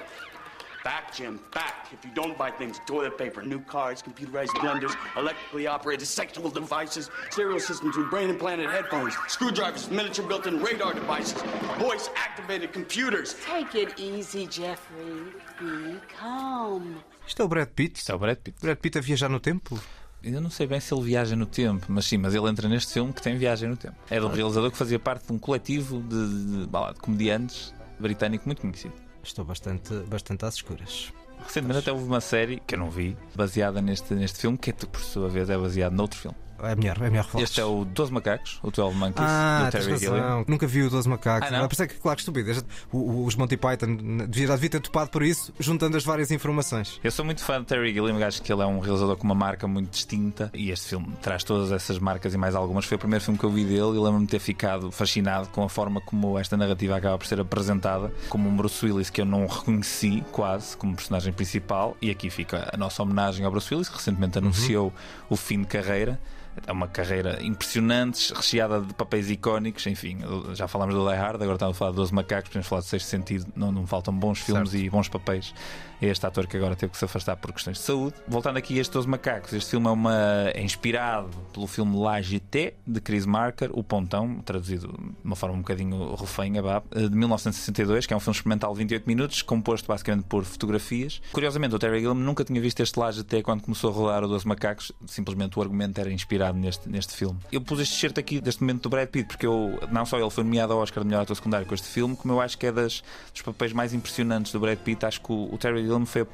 [0.85, 1.89] Back, Jim, back.
[1.93, 7.11] If you don't buy things, toilet paper, new cars, computerized blenders, electrically operated sexual devices,
[7.31, 11.43] stereo systems with brain implanted headphones, screwdrivers, miniature built in radar devices,
[11.79, 13.37] voice activated computers.
[13.45, 15.25] Take it easy, Jeffrey.
[15.61, 17.03] Be calm.
[17.29, 17.99] Isto é o Brad Pitt.
[17.99, 18.59] Isto é o Brad Pitt.
[18.61, 19.79] Brad Pitt a viajar no tempo?
[20.23, 22.93] Eu não sei bem se ele viaja no tempo, mas sim, mas ele entra neste
[22.93, 23.95] filme que tem viagem no tempo.
[24.11, 27.73] É de um realizador que fazia parte de um coletivo de, de, de, de comediantes
[28.01, 28.95] britânico muito conhecido.
[29.23, 31.13] Estou bastante, bastante às escuras.
[31.45, 35.01] Recentemente até houve uma série que eu não vi, baseada neste, neste filme, que por
[35.01, 36.37] sua vez é baseado noutro filme.
[36.63, 37.45] É melhor, é melhor falar.
[37.45, 39.97] Este é o 12 Macacos, o 12 Monkeys, Ah, do Terry.
[39.99, 40.45] Gilliam.
[40.47, 41.49] Nunca vi o 12 Macacos.
[41.49, 41.69] Ah, não?
[41.71, 42.65] Isso é que, claro, que estupidez.
[42.93, 43.97] O- o- Os Monty Python
[44.29, 46.99] devia, devia ter topado por isso, juntando as várias informações.
[47.05, 49.35] Eu sou muito fã de Terry Gilliam, acho que ele é um realizador com uma
[49.35, 52.85] marca muito distinta e este filme traz todas essas marcas e mais algumas.
[52.85, 55.63] Foi o primeiro filme que eu vi dele e lembro-me de ter ficado fascinado com
[55.65, 59.25] a forma como esta narrativa acaba por ser apresentada, como um Bruce Willis que eu
[59.27, 61.97] não reconheci quase como personagem principal.
[62.01, 64.93] E aqui fica a nossa homenagem ao Bruce Willis, que recentemente anunciou
[65.29, 66.19] o fim de carreira.
[66.67, 69.87] É uma carreira impressionante, recheada de papéis icónicos.
[69.87, 70.19] Enfim,
[70.55, 72.89] já falámos do Die Hard, agora estamos a falar de 12 Macacos, podemos falar de
[72.89, 73.47] Sexto Sentido.
[73.55, 74.85] Não, não faltam bons filmes Certo.
[74.85, 75.55] e bons papéis
[76.01, 78.15] a este ator que agora teve que se afastar por questões de saúde.
[78.27, 82.21] Voltando aqui a estes 12 Macacos, este filme é, uma, é inspirado pelo filme La
[82.21, 87.11] GT de Chris Marker, O Pontão, traduzido de uma forma um bocadinho refém, abab, de
[87.11, 91.21] 1962, que é um filme experimental de 28 minutos, composto basicamente por fotografias.
[91.33, 94.29] Curiosamente, o Terry Gilliam nunca tinha visto este La GT quando começou a rodar o
[94.29, 97.39] 12 Macacos, simplesmente o argumento era inspirado neste, neste filme.
[97.53, 100.31] Eu pus este certo aqui deste momento do Brad Pitt, porque eu, não só ele
[100.31, 102.67] foi nomeado ao Oscar de melhor ator secundário com este filme, como eu acho que
[102.67, 105.05] é das, dos papéis mais impressionantes do Brad Pitt.
[105.05, 106.27] Acho que o, o Terry Gilliam foi a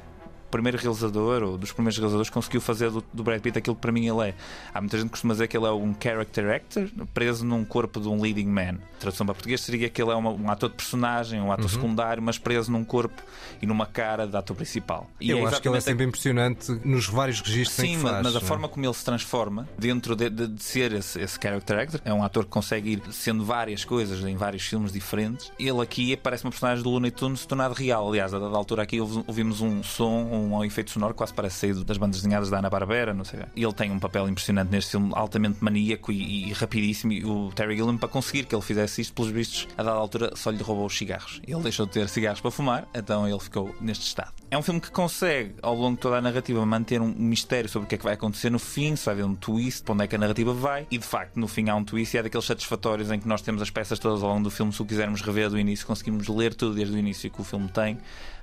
[0.55, 3.81] primeiro realizador, ou dos primeiros realizadores, que conseguiu fazer do, do Brad Pitt aquilo que
[3.81, 4.33] para mim ele é.
[4.73, 7.99] Há muita gente que costuma dizer que ele é um character actor preso num corpo
[7.99, 8.77] de um leading man.
[8.95, 11.65] A tradução para português seria que ele é uma- um ator de personagem, um ator
[11.65, 11.69] Uhum.
[11.69, 13.21] secundário, mas preso num corpo
[13.61, 15.09] e numa cara de ator principal.
[15.19, 18.03] E Eu é acho que ele é sempre impressionante nos vários registros em Sim, que
[18.03, 18.23] mas- faz.
[18.23, 18.47] mas a não é?
[18.47, 22.13] forma como ele se transforma dentro de, de- de ser esse, esse character actor é
[22.13, 25.51] um ator que consegue ir sendo várias coisas em vários filmes diferentes.
[25.59, 28.07] Ele aqui parece uma personagem do Looney Tunes tornado real.
[28.09, 31.83] Aliás, a dada altura aqui ouvi- ouvimos um som, um efeito sonoro quase parece saído
[31.83, 33.41] das bandas desenhadas da Ana Barbera, não sei.
[33.55, 37.13] Ele tem um papel impressionante neste filme, altamente maníaco e, e rapidíssimo.
[37.13, 40.35] E o Terry Gilliam, para conseguir que ele fizesse isto, pelos vistos, a dada altura
[40.35, 41.41] só lhe roubou os cigarros.
[41.47, 44.33] Ele deixou de ter cigarros para fumar, então ele ficou neste estado.
[44.55, 47.87] É um filme que consegue, ao longo de toda a narrativa, manter um mistério sobre
[47.87, 50.03] o que é que vai acontecer no fim, se vai haver um twist, para onde
[50.05, 52.23] é que a narrativa vai, e de facto no fim há um twist e é
[52.23, 54.85] daqueles satisfatórios em que nós temos as peças todas ao longo do filme, se o
[54.85, 57.97] quisermos rever do início, conseguimos ler tudo desde o início que o filme tem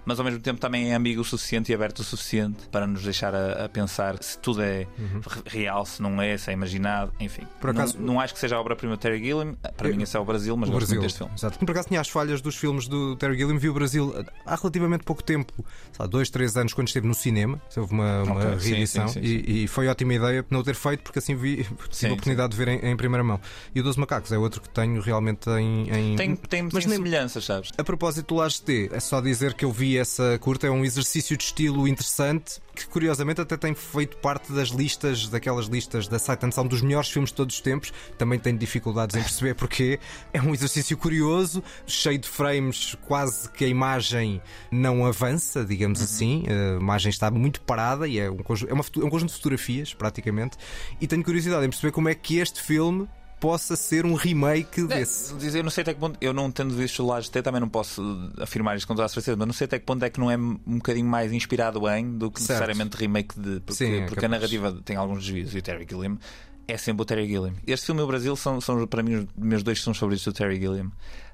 [0.05, 3.03] mas ao mesmo tempo também é amigo o suficiente e aberto o suficiente para nos
[3.03, 5.21] deixar a, a pensar se tudo é uhum.
[5.47, 7.47] real, se não é, se é imaginado, enfim.
[7.61, 10.03] Por acaso, não, não acho que seja a obra-prima de Terry Gilliam, para eu, mim
[10.03, 11.33] esse é o Brasil, mas o Brasil, deste filme.
[11.35, 11.59] Exato.
[11.59, 14.13] Por acaso tinha as falhas dos filmes do Terry Gilliam, vi o Brasil
[14.45, 15.65] há relativamente pouco tempo,
[16.03, 19.27] há dois, três anos, quando esteve no cinema, houve uma, uma okay, reedição sim, sim,
[19.27, 22.51] sim, e, e, foi ótima ideia não ter feito, porque assim vi, tive a oportunidade
[22.51, 23.41] de ver em, em, primeira mão.
[23.75, 25.89] E o Dos Macacos é outro que tenho realmente em.
[25.91, 26.17] em...
[26.17, 27.71] Tem, tem, mas tem semelhanças, sabes?
[27.79, 31.45] A propósito do T, é só dizer que eu vi essa curta, um exercício de
[31.45, 36.53] estilo interessante que curiosamente até tem feito parte das listas, daquelas listas da Sight and
[36.53, 37.93] Sound dos melhores filmes de todos os tempos.
[38.17, 40.01] Também tenho dificuldades em perceber porque
[40.33, 46.05] é um exercício curioso, cheio de frames, quase que a imagem não avança, digamos uhum.
[46.05, 46.45] assim.
[46.49, 48.37] A imagem está muito parada e é um,
[48.69, 50.57] é, uma, é um conjunto de fotografias, praticamente.
[51.01, 53.09] E tenho curiosidade em perceber como é que este filme
[53.41, 55.35] possa ser um remake desse.
[55.35, 57.61] É, eu não sei até que ponto, eu não tendo visto o Laje T, também
[57.61, 58.01] não posso
[58.41, 60.31] afirmar isto com toda a certeza, mas não sei até que ponto é que não
[60.31, 62.61] é um bocadinho mais inspirado em do que certo.
[62.61, 63.59] necessariamente remake de.
[63.61, 66.19] Porque, Sim, é porque a narrativa tem alguns desvios e o Terry Gilliam
[66.69, 67.55] é sempre o Terry Gilliam.
[67.67, 70.33] Este filme e o Brasil são, são para mim os meus dois sons favoritos do
[70.33, 70.91] Terry Gilliam.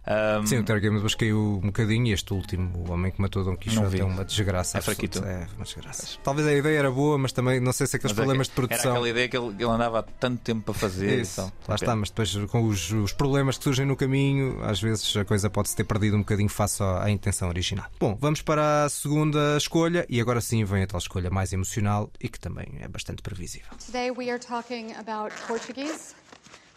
[0.09, 0.47] Um...
[0.47, 3.57] Sim, o Targaryen depois caiu um bocadinho e este último, o homem que matou Dom
[3.57, 4.79] Quixote, é uma desgraça.
[4.79, 5.23] É fraquito.
[5.23, 6.19] É uma desgraça.
[6.25, 8.55] Talvez a ideia era boa, mas também não sei se aqueles mas problemas é, de
[8.55, 8.81] produção.
[8.81, 11.21] Era aquela ideia que ele, ele, andava há tanto tempo para fazer.
[11.21, 11.41] Isso.
[11.41, 15.15] Então, Lá está, mas depois com os, os, problemas que surgem no caminho, às vezes
[15.17, 17.87] a coisa pode-se ter perdido um bocadinho face à, à intenção original.
[18.01, 22.11] Bom, vamos para a segunda escolha e agora sim vem a tal escolha mais emocional
[22.19, 23.69] e que também é bastante previsível.
[23.85, 26.15] Today we are talking about Portuguese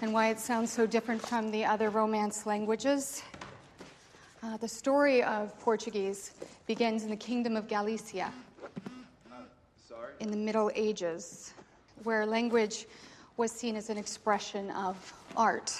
[0.02, 3.24] and why it sounds so different from the other Romance languages.
[4.44, 6.34] Uh, the story of Portuguese
[6.66, 8.32] begins in the Kingdom of Galicia
[10.20, 11.54] in the Middle Ages,
[12.04, 12.88] where language
[13.38, 14.96] was seen as an expression of
[15.38, 15.72] art.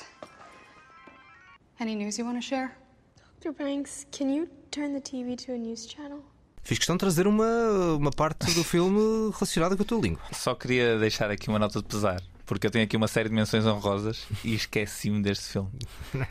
[1.80, 2.76] Any news you want to share?
[3.40, 3.52] Dr.
[3.54, 6.24] Banks, can you turn the TV to a news channel?
[6.64, 10.22] Fiz questão de trazer uma, uma parte do filme relacionada com a tua língua.
[10.32, 13.36] Só queria deixar aqui uma nota de pesar porque eu tenho aqui uma série de
[13.36, 15.70] menções honrosas e esqueci-me deste filme.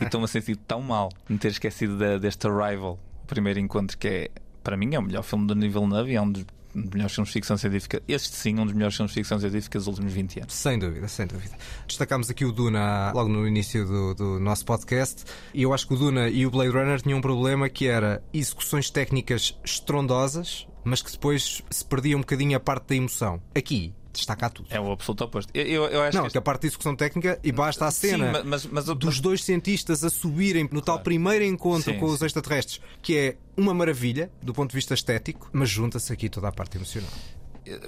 [0.00, 3.96] E estou-me a sentir tão mal de ter esquecido de, deste Arrival, o primeiro encontro,
[3.96, 4.30] que é,
[4.62, 6.44] para mim, é o melhor filme do nível 9 e é um dos
[6.74, 8.02] melhores filmes de ficção científica.
[8.06, 10.54] Este sim, um dos melhores filmes de ficção científica dos últimos 20 anos.
[10.54, 11.56] Sem dúvida, sem dúvida.
[11.86, 15.94] Destacámos aqui o Duna logo no início do, do, nosso podcast e eu acho que
[15.94, 21.02] o Duna e o Blade Runner tinham um problema que era execuções técnicas estrondosas, mas
[21.02, 23.40] que depois se perdia um bocadinho a parte da emoção.
[23.54, 24.68] Aqui, destacar tudo.
[24.70, 25.50] É o absoluto oposto.
[25.54, 28.34] Eu, eu, eu acho não, que, a parte de discussão técnica e basta a cena
[28.34, 31.98] Sim, mas, mas, dos dois cientistas a subirem no tal primeiro encontro Sim.
[31.98, 36.28] com os extraterrestres, que é uma maravilha do ponto de vista estético, mas junta-se aqui
[36.28, 37.10] toda a parte emocional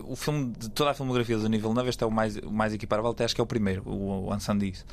[0.04, 2.72] o filme de toda a filmografia do nível 9 este é o mais, o mais
[2.72, 4.84] equiparável, até acho que é o primeiro, o, o Ansan diz.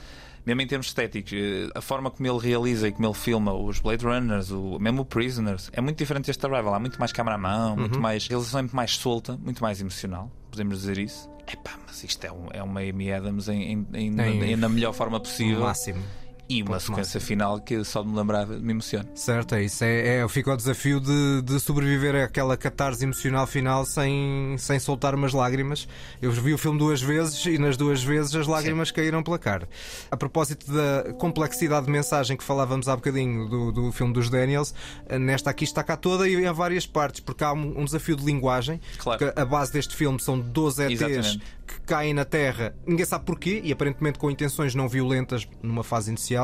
[0.45, 3.79] Mesmo em termos estéticos, eh, a forma como ele realiza e como ele filma os
[3.79, 6.73] Blade Runners, o, mesmo o Prisoners, é muito diferente deste Arrival.
[6.73, 7.79] Há muito mais câmera à mão, uhum.
[7.81, 8.25] muito mais.
[8.25, 11.29] Realização é muito mais solta, muito mais emocional, podemos dizer isso.
[11.51, 15.19] Epá, mas isto é, um, é uma Amy Adams em, em, em, na melhor forma
[15.19, 15.61] possível.
[15.61, 16.03] Máximo.
[16.49, 19.07] E uma sequência final que só me lembrar me emociona.
[19.13, 19.83] Certo, é isso.
[19.83, 25.13] É, é, fica o desafio de, de sobreviver àquela catarse emocional final sem, sem soltar
[25.13, 25.87] umas lágrimas.
[26.19, 28.95] Eu vi o filme duas vezes e nas duas vezes as lágrimas Sim.
[28.95, 29.69] caíram pela cara.
[30.09, 34.73] A propósito da complexidade de mensagem que falávamos há bocadinho do, do filme dos Daniels,
[35.19, 38.25] nesta aqui está cá toda e em várias partes, porque há um, um desafio de
[38.25, 38.81] linguagem.
[38.97, 39.31] Claro.
[39.35, 41.41] a base deste filme são 12 ETs Exatamente.
[41.67, 46.09] que caem na Terra, ninguém sabe porquê e aparentemente com intenções não violentas numa fase
[46.09, 46.38] inicial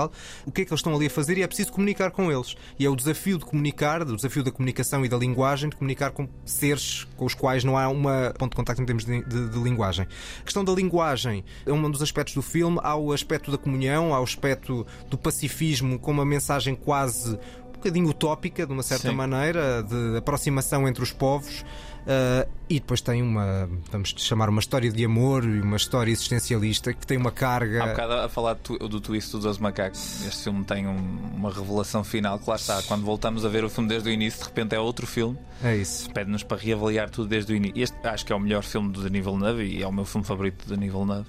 [0.46, 2.56] o que é que eles estão ali a fazer e é preciso comunicar com eles.
[2.78, 6.12] E é o desafio de comunicar, o desafio da comunicação e da linguagem, de comunicar
[6.12, 9.50] com seres com os quais não há uma ponto de contacto em termos de, de,
[9.50, 10.08] de linguagem.
[10.40, 14.14] A questão da linguagem é um dos aspectos do filme, há o aspecto da comunhão,
[14.14, 17.38] há o aspecto do pacifismo com uma mensagem quase
[17.70, 19.16] um bocadinho utópica, de uma certa Sim.
[19.16, 21.64] maneira, de aproximação entre os povos.
[22.06, 26.94] Uh, e depois tem uma, vamos chamar, uma história de amor e uma história existencialista
[26.94, 27.82] que tem uma carga.
[27.82, 30.26] Há um bocado a falar do, do twist dos 12 macacos.
[30.26, 30.98] Este filme tem um,
[31.36, 32.82] uma revelação final que lá está.
[32.84, 35.38] Quando voltamos a ver o filme desde o início, de repente é outro filme.
[35.64, 36.10] É isso.
[36.12, 37.82] Pede-nos para reavaliar tudo desde o início.
[37.82, 40.26] Este acho que é o melhor filme do Denis Villeneuve e é o meu filme
[40.26, 41.28] favorito do Denis Villeneuve.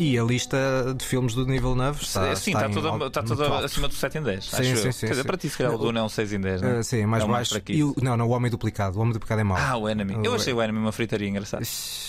[0.00, 3.64] E a lista de filmes do nível 9 está, sim, está, está toda, está toda
[3.66, 4.44] acima do 7 em 10.
[4.46, 4.76] Sim, acho sim, eu.
[4.94, 5.26] sim, Quer dizer, sim.
[5.26, 6.62] para ti, se calhar, o Dune é um 6 em 10.
[6.62, 6.78] Não?
[6.78, 7.60] Ah, sim, mais é um baixo.
[7.68, 8.96] E o, não, não, o Homem Duplicado.
[8.98, 9.58] O Homem Duplicado é mau.
[9.60, 10.24] Ah, o Enemy.
[10.24, 11.62] Eu achei o Enemy uma fritaria engraçada.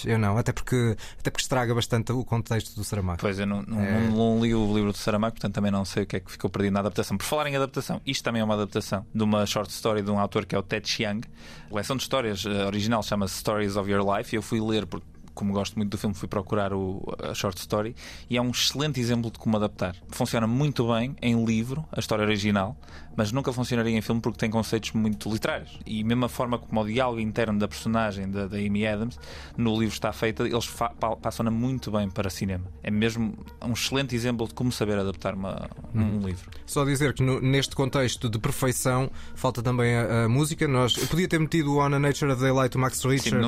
[0.06, 3.20] Eu não, até porque, até porque estraga bastante o contexto do Saramago.
[3.20, 4.00] Pois, eu não, não, É.
[4.08, 6.50] não- li o livro do Saramago, portanto também não sei o que é que ficou
[6.50, 7.18] perdido na adaptação.
[7.18, 10.18] Por falar em adaptação, isto também é uma adaptação de uma short story de um
[10.18, 11.22] autor que é o Ted Chiang.
[11.66, 15.06] A coleção de histórias eh, original chama-se Stories of Your Life eu fui ler porque.
[15.34, 17.96] Como gosto muito do filme, fui procurar o, a short story
[18.30, 19.96] e é um excelente exemplo de como adaptar.
[20.10, 22.76] Funciona muito bem em livro, a história original,
[23.16, 25.80] mas nunca funcionaria em filme porque tem conceitos muito literários.
[25.86, 29.18] E mesmo a forma como o diálogo interno da personagem da, da Amy Adams
[29.58, 30.70] no livro está feita, eles
[31.22, 32.66] passam-na muito bem para cinema.
[32.84, 36.50] É mesmo um excelente exemplo de como saber adaptar uma- um livro.
[36.66, 40.68] Só dizer que no- neste contexto de perfeição falta também a, a música.
[40.68, 43.40] Nós, eu podia ter metido o On a Nature of Daylight do Max Richter, Sim,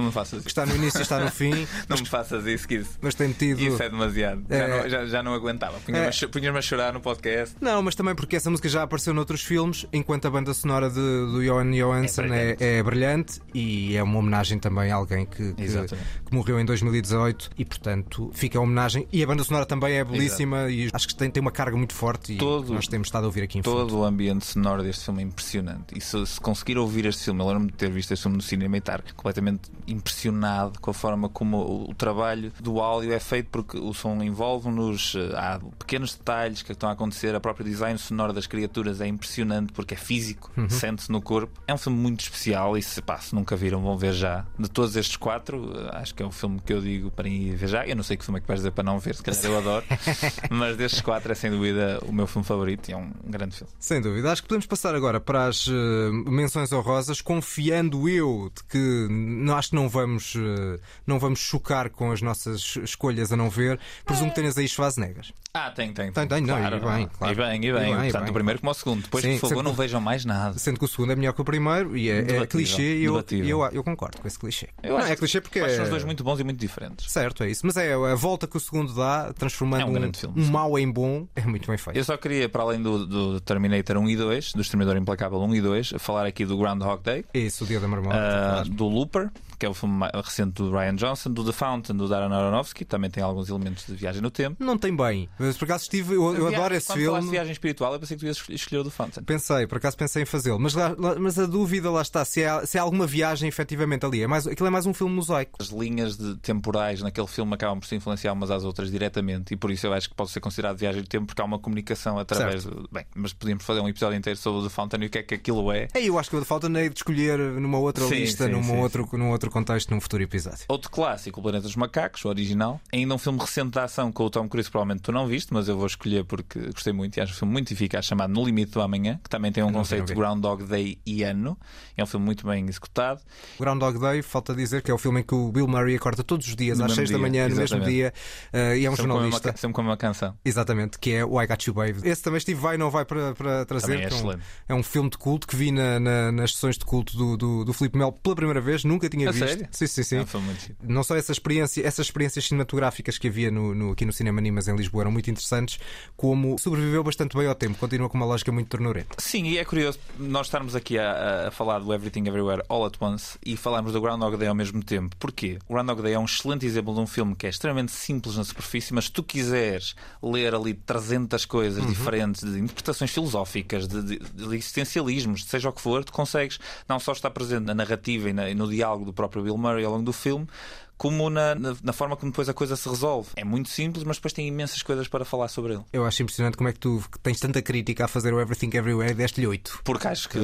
[0.41, 1.67] que está no início e está no fim.
[1.89, 3.61] Não me faças isso, que isso, Mas tem metido.
[3.61, 4.43] isso é demasiado.
[4.49, 4.67] Já, É.
[4.83, 5.79] não, já, já não aguentava.
[5.79, 6.09] Punha-me É.
[6.09, 7.55] a cho- punhas-me a chorar no podcast.
[7.61, 10.95] Não, mas também porque essa música já apareceu noutros filmes, enquanto a banda sonora de,
[10.95, 15.65] do Johan Johansson é, é brilhante e é uma homenagem também a alguém que, que,
[15.67, 19.07] que morreu em 2018 e, portanto, fica a homenagem.
[19.11, 21.93] E a banda sonora também é belíssima e acho que tem, tem uma carga muito
[21.93, 23.75] forte e Todo- nós temos estado a ouvir aqui em fundo.
[23.77, 25.95] Todo o ambiente sonoro deste filme é impressionante.
[25.95, 28.43] E se, se conseguir ouvir este filme, eu lembro-me de ter visto este filme no
[28.43, 33.19] cinema e estar completamente impressionado com a forma como o, o trabalho do áudio é
[33.19, 37.63] feito, porque o som envolve-nos, eh, há pequenos detalhes que estão a acontecer, a própria
[37.65, 40.69] design sonoro das criaturas é impressionante porque é físico, Uhum.
[40.69, 41.59] sente-se no corpo.
[41.67, 44.45] É um filme muito especial e se, pá, se nunca viram, vão ver já.
[44.57, 47.55] De todos estes quatro, eh, acho que é o filme que eu digo para ir
[47.55, 47.85] ver já.
[47.87, 49.57] Eu não sei que filme é que vais dizer para não ver, se calhar eu
[49.57, 49.85] adoro,
[50.49, 53.71] mas destes quatro é sem dúvida o meu filme favorito e é um grande filme.
[53.79, 54.31] Sem dúvida.
[54.31, 59.55] Acho que podemos passar agora para as eh, menções honrosas, confiando eu de que não,
[59.55, 63.79] acho que não vamos, eh, não vamos chocar com as nossas escolhas a não ver.
[64.05, 65.25] Presumo que tenhas aí Schwarzenegger.
[65.53, 66.11] Ah, tem, tem.
[66.11, 67.33] Tem, tem, não, claro, e bem, claro.
[67.33, 67.69] E bem, e bem.
[67.69, 68.29] E bem, e Portanto, bem.
[68.31, 69.01] o primeiro como o segundo.
[69.03, 70.57] Depois, Sim, por favor, não que- vejam mais nada.
[70.57, 73.23] Sendo que o segundo é melhor que o primeiro e é, é clichê e eu,
[73.45, 74.69] eu, eu concordo com esse clichê.
[74.81, 75.83] Eu não, acho é clichê porque Acho é...
[75.83, 77.11] os dois muito bons e muito diferentes.
[77.11, 77.61] Certo, é isso.
[77.67, 80.79] Mas é a volta que o segundo dá, transformando É um um, filme, um mau
[80.79, 81.95] em bom, é muito bem feito.
[81.97, 85.55] Eu só queria, para além do, do Terminator 1 e 2, do Exterminador Implacável 1
[85.55, 88.15] e 2, falar aqui do Groundhog Day, Isso, o dia da marmota.
[88.17, 88.69] claro.
[88.69, 92.33] do Looper, que é o filme recente do Ryan Johnson, do The Fountain, do Darren
[92.33, 94.63] Aronofsky, também tem alguns elementos de viagem no tempo.
[94.63, 95.29] Não tem bem.
[95.39, 97.29] Mas por acaso estive, eu, eu adoro esse quando filme.
[97.31, 99.23] viagem espiritual, eu pensei que tu ias escolher o The Fountain.
[99.23, 102.43] Pensei, por acaso pensei em fazê-lo, mas, lá- lá- mas a dúvida lá está, se
[102.43, 104.21] há, se há alguma viagem efetivamente ali.
[104.23, 105.57] É mais, aquilo é mais um filme mosaico.
[105.61, 109.57] As linhas de temporais naquele filme acabam por se influenciar umas às outras diretamente e
[109.57, 112.17] por isso eu acho que pode ser considerado viagem do tempo porque há uma comunicação
[112.19, 112.89] através Certo.
[112.91, 115.23] Bem, mas podíamos fazer um episódio inteiro sobre o The Fountain e o que é
[115.23, 115.87] que aquilo é.
[115.93, 118.75] É, eu acho que falta nem de escolher numa outra Sim, lista, sim, num, sim,
[118.77, 120.65] outro, num outro contexto, num futuro episódio.
[120.67, 122.79] Outro clássico, O Planeta dos Macacos, o original.
[122.93, 125.67] Ainda um filme recente de ação com o Tom Cruise, provavelmente tu não viste, mas
[125.67, 128.71] eu vou escolher porque gostei muito e acho um filme muito eficaz, chamado No Limite
[128.71, 130.13] do Amanhã, que também tem um Não conceito de.
[130.13, 131.57] Groundhog Day e ano.
[131.97, 133.21] É um filme muito bem executado.
[133.59, 136.47] Groundhog Day, falta dizer que é o filme em que o Bill Murray acorda todos
[136.47, 137.89] os dias No às mesmo 6 da manhã, no mesmo exatamente.
[137.93, 138.13] dia,
[138.51, 139.51] eh, e é um sempre, com jornalista.
[139.51, 140.35] ca- sempre com uma canção.
[140.43, 141.99] Exatamente, que é o I Got You Babe.
[142.03, 143.99] Esse também Steve vai não vai para, para trazer.
[143.99, 144.37] É que um-
[144.69, 147.65] é um filme de culto que vi na- na- nas sessões de culto do, do,
[147.65, 149.47] do Filipe Melo pela primeira vez, nunca tinha visto.
[149.47, 149.67] sério?
[149.71, 150.17] Sim, sim, sim.
[150.17, 150.25] É um
[150.55, 150.75] giro.
[150.83, 154.67] Não só essa experiência, essas experiências cinematográficas que havia no, no- aqui no Cinema Nimas
[154.67, 155.79] em Lisboa eram muito interessantes,
[156.15, 159.15] como sobreviveu bastante bem ao tempo, continua com uma lógica muito ternurenta.
[159.17, 162.93] Sim, e é curioso nós estarmos aqui a, a falar do Everything Everywhere All at
[163.01, 165.15] Once e falarmos do Groundhog Day ao mesmo tempo.
[165.17, 165.57] Porquê?
[165.67, 168.43] O Groundhog Day é um excelente exemplo de um filme que é extremamente simples na
[168.43, 174.19] superfície, mas se tu quiseres ler ali 300 coisas diferentes, de interpretações filosóficas, de, de,
[174.19, 178.33] de existencialismos, seja o que for, tu consegues não só estar presente na narrativa e,
[178.33, 180.47] na- e no diálogo do próprio Bill Murray ao longo do filme,
[180.95, 183.29] como na, na, na forma como depois a coisa se resolve.
[183.35, 185.83] É muito simples, mas depois tem imensas coisas para falar sobre ele.
[185.91, 188.69] Eu acho impressionante como é que tu que tens tanta crítica a fazer o Everything
[188.77, 189.81] Everywhere e deste-lhe 8.
[189.83, 190.39] Porque acho que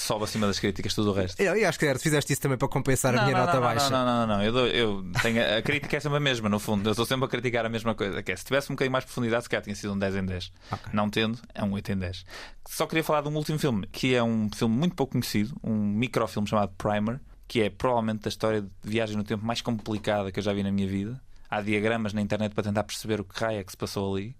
[0.00, 1.40] sobe acima das críticas tudo o resto.
[1.40, 3.56] Eu, eu acho que era, fizeste isso também para compensar a Não, minha não, nota
[3.60, 3.90] não, baixa.
[3.90, 4.42] Não, não, não, não.
[4.44, 6.88] Eu, dou- eu tenho, a crítica é sempre a mesma, no fundo.
[6.88, 8.22] Eu estou sempre a criticar a mesma coisa.
[8.22, 10.16] Que é, se tivesse um bocadinho mais de profundidade, se calhar tinha sido um 10
[10.16, 10.52] em 10.
[10.92, 12.24] Não tendo, é um 8 em 10.
[12.68, 15.74] Só queria falar de um último filme, que é um filme muito pouco conhecido, um
[15.76, 17.20] microfilme chamado Primer,
[17.52, 20.62] que é provavelmente a história de viagem no tempo mais complicada que eu já vi
[20.62, 21.20] na minha vida.
[21.50, 24.34] Há diagramas na internet para tentar perceber o que raio é que se passou ali.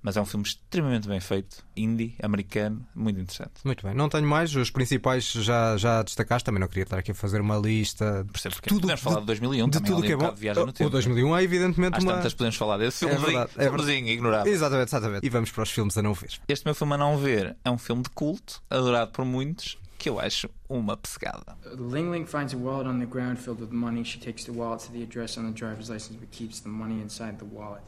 [0.00, 3.52] Mas é um filme extremamente bem feito, indie, americano, muito interessante.
[3.64, 7.10] Muito bem, não tenho mais, os principais já, já destacaste, também não queria estar aqui
[7.10, 10.16] a fazer uma lista Percebo porque Tudo- podemos falar de 2001 de tudo que é
[10.16, 10.32] bom.
[10.32, 10.90] de viagem no O tempo.
[10.90, 12.14] 2001 é evidentemente Às uma.
[12.14, 13.92] tantas podemos falar desse É filmezinho, verdade, é verdade.
[14.10, 14.52] ignorável.
[14.52, 15.26] Exatamente, exatamente.
[15.26, 16.32] E vamos para os filmes a não ver.
[16.48, 20.08] Este meu filme a não ver é um filme de culto, adorado por muitos, que
[20.08, 21.56] eu acho uma pescada.
[21.76, 24.04] Ling Ling finds a wallet on the ground filled with money.
[24.04, 27.00] She takes the wallet to the address on the driver's license but keeps the money
[27.00, 27.82] inside the wallet.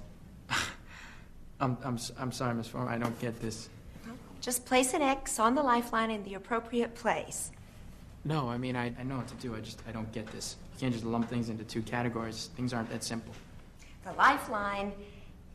[1.60, 2.90] I'm, I'm, s- I'm sorry, Miss Farmer.
[2.90, 3.68] I don't get this.
[4.40, 7.50] Just place an X on the lifeline in the appropriate place.
[8.24, 9.54] No, I mean, I, I know what to do.
[9.54, 10.56] I just, I don't get this.
[10.74, 12.50] You can't just lump things into two categories.
[12.56, 13.32] Things aren't that simple.
[14.04, 14.92] The lifeline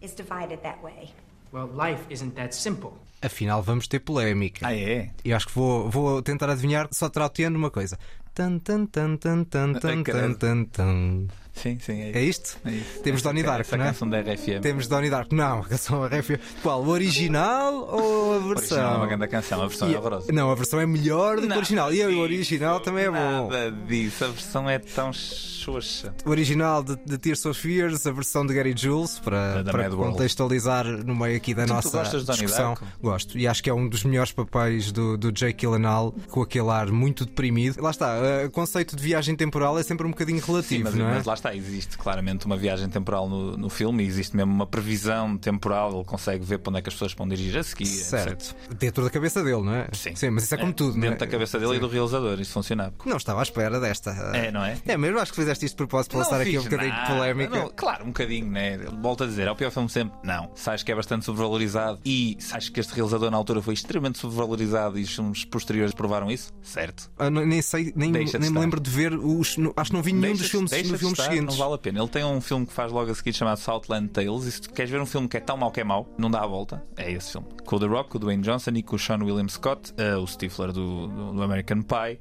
[0.01, 1.11] is divided that way.
[1.51, 2.97] Well, life isn't that simple.
[3.22, 4.67] Afinal, vamos ter polémica.
[4.67, 5.11] Ah, é?
[5.24, 7.97] E acho que vou, vou tentar adivinhar, só trauteando uma coisa.
[8.34, 11.28] Tan, tan, tan, tan, tan, tan, tan, tan, tan.
[11.53, 12.17] Sim, sim, é isso.
[12.17, 12.57] É isto?
[12.65, 12.99] É isso.
[13.03, 13.87] Temos Donnie Darko, essa não é?
[13.89, 14.61] canção da RFM.
[14.61, 15.35] Temos Donnie Darko.
[15.35, 16.39] Não, a canção RF.
[16.63, 16.81] Qual?
[16.83, 18.77] O original ou a O versão?
[18.77, 20.31] original é uma grande canção, a versão E- é horrorosa.
[20.31, 21.93] Não, a versão é melhor do que o Não, original.
[21.93, 23.49] E o original também é bom.
[23.51, 26.13] Nada disso, a versão é tão xoxa.
[26.25, 29.89] O original de, de Tears of Fears, a versão de Gary Jules, para, Da para
[29.89, 32.69] contextualizar no meio aqui da Tu- tu nossa gostas de Donnie discussão.
[32.73, 32.87] Darko?
[33.01, 33.37] Gosto.
[33.37, 36.87] E acho que é um dos melhores papéis do, do Jake Gyllenhaal, com aquele ar
[36.91, 37.81] muito deprimido.
[37.81, 40.95] Lá está, eh, o conceito de viagem temporal é sempre um bocadinho Sim, relativo, mas,
[40.95, 41.13] não é?
[41.15, 44.65] mas lá está, existe claramente uma viagem temporal no, no filme e existe mesmo uma
[44.67, 47.85] previsão temporal, ele consegue ver para onde é que as pessoas vão dirigir a seguir.
[47.87, 48.55] Certo.
[48.55, 48.77] etc.
[48.79, 49.87] Dentro da cabeça dele, não é?
[49.93, 50.13] Sim.
[50.31, 51.19] mas isso é como tudo, não Dentro é?
[51.19, 51.77] da cabeça dele Sim.
[51.77, 52.93] e do realizador, isso funcionava.
[53.05, 54.11] Não estava à espera desta.
[54.33, 54.77] É, não é?
[54.85, 57.13] É mesmo, acho que fizeste isto de propósito para lançar aqui um bocadinho nada, de
[57.13, 57.59] polémica.
[57.59, 58.77] não, claro, um bocadinho, né?
[59.01, 60.17] Volto a dizer, é o pior filme sempre?
[60.23, 60.51] Não.
[60.65, 64.97] Acho que é bastante sobrevalorizado e acho que este realizador na altura foi extremamente sobrevalorizado
[64.99, 66.53] e os filmes posteriores provaram isso?
[66.61, 67.09] Certo.
[67.17, 69.57] Ah, não- nem sei, nem, nem me lembro de ver os.
[69.75, 71.57] acho que não vi nenhum Deixa- dos filmes, deixa filmes seguintes.
[71.57, 71.99] Não vale a pena.
[71.99, 74.45] Ele tem um filme que faz logo a seguir chamado Southland Tales.
[74.45, 76.29] E se tu queres ver um filme que é tão mau que é mau, não
[76.29, 77.47] dá a volta, é esse filme.
[77.65, 80.15] Com o The Rock, com o Dwayne Johnson e com o Sean William Scott, eh,
[80.15, 82.19] o Stifler do, do, do American Pie,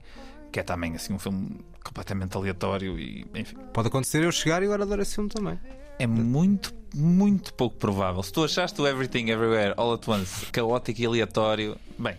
[0.52, 3.56] que é também assim um filme completamente aleatório e enfim.
[3.72, 5.58] Pode acontecer eu chegar e agora adoro esse filme também.
[5.98, 8.22] É muito, muito pouco provável.
[8.22, 12.16] Se tu achaste o Everything Everywhere All at Once caótico e aleatório, bem,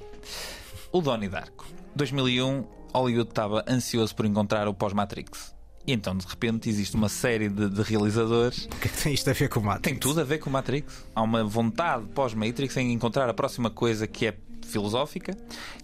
[0.92, 1.66] o Donnie Darko.
[1.96, 5.56] 2001, Hollywood estava ansioso por encontrar o pós-Matrix.
[5.86, 8.66] E então, de repente, existe uma série de, de realizadores.
[8.66, 9.84] O que é que tem isto a ver com o Matrix?
[9.84, 11.06] Tem tudo a ver com o Matrix.
[11.16, 14.36] Há uma vontade pós-Matrix em encontrar a próxima coisa que é
[14.72, 15.36] filosófica,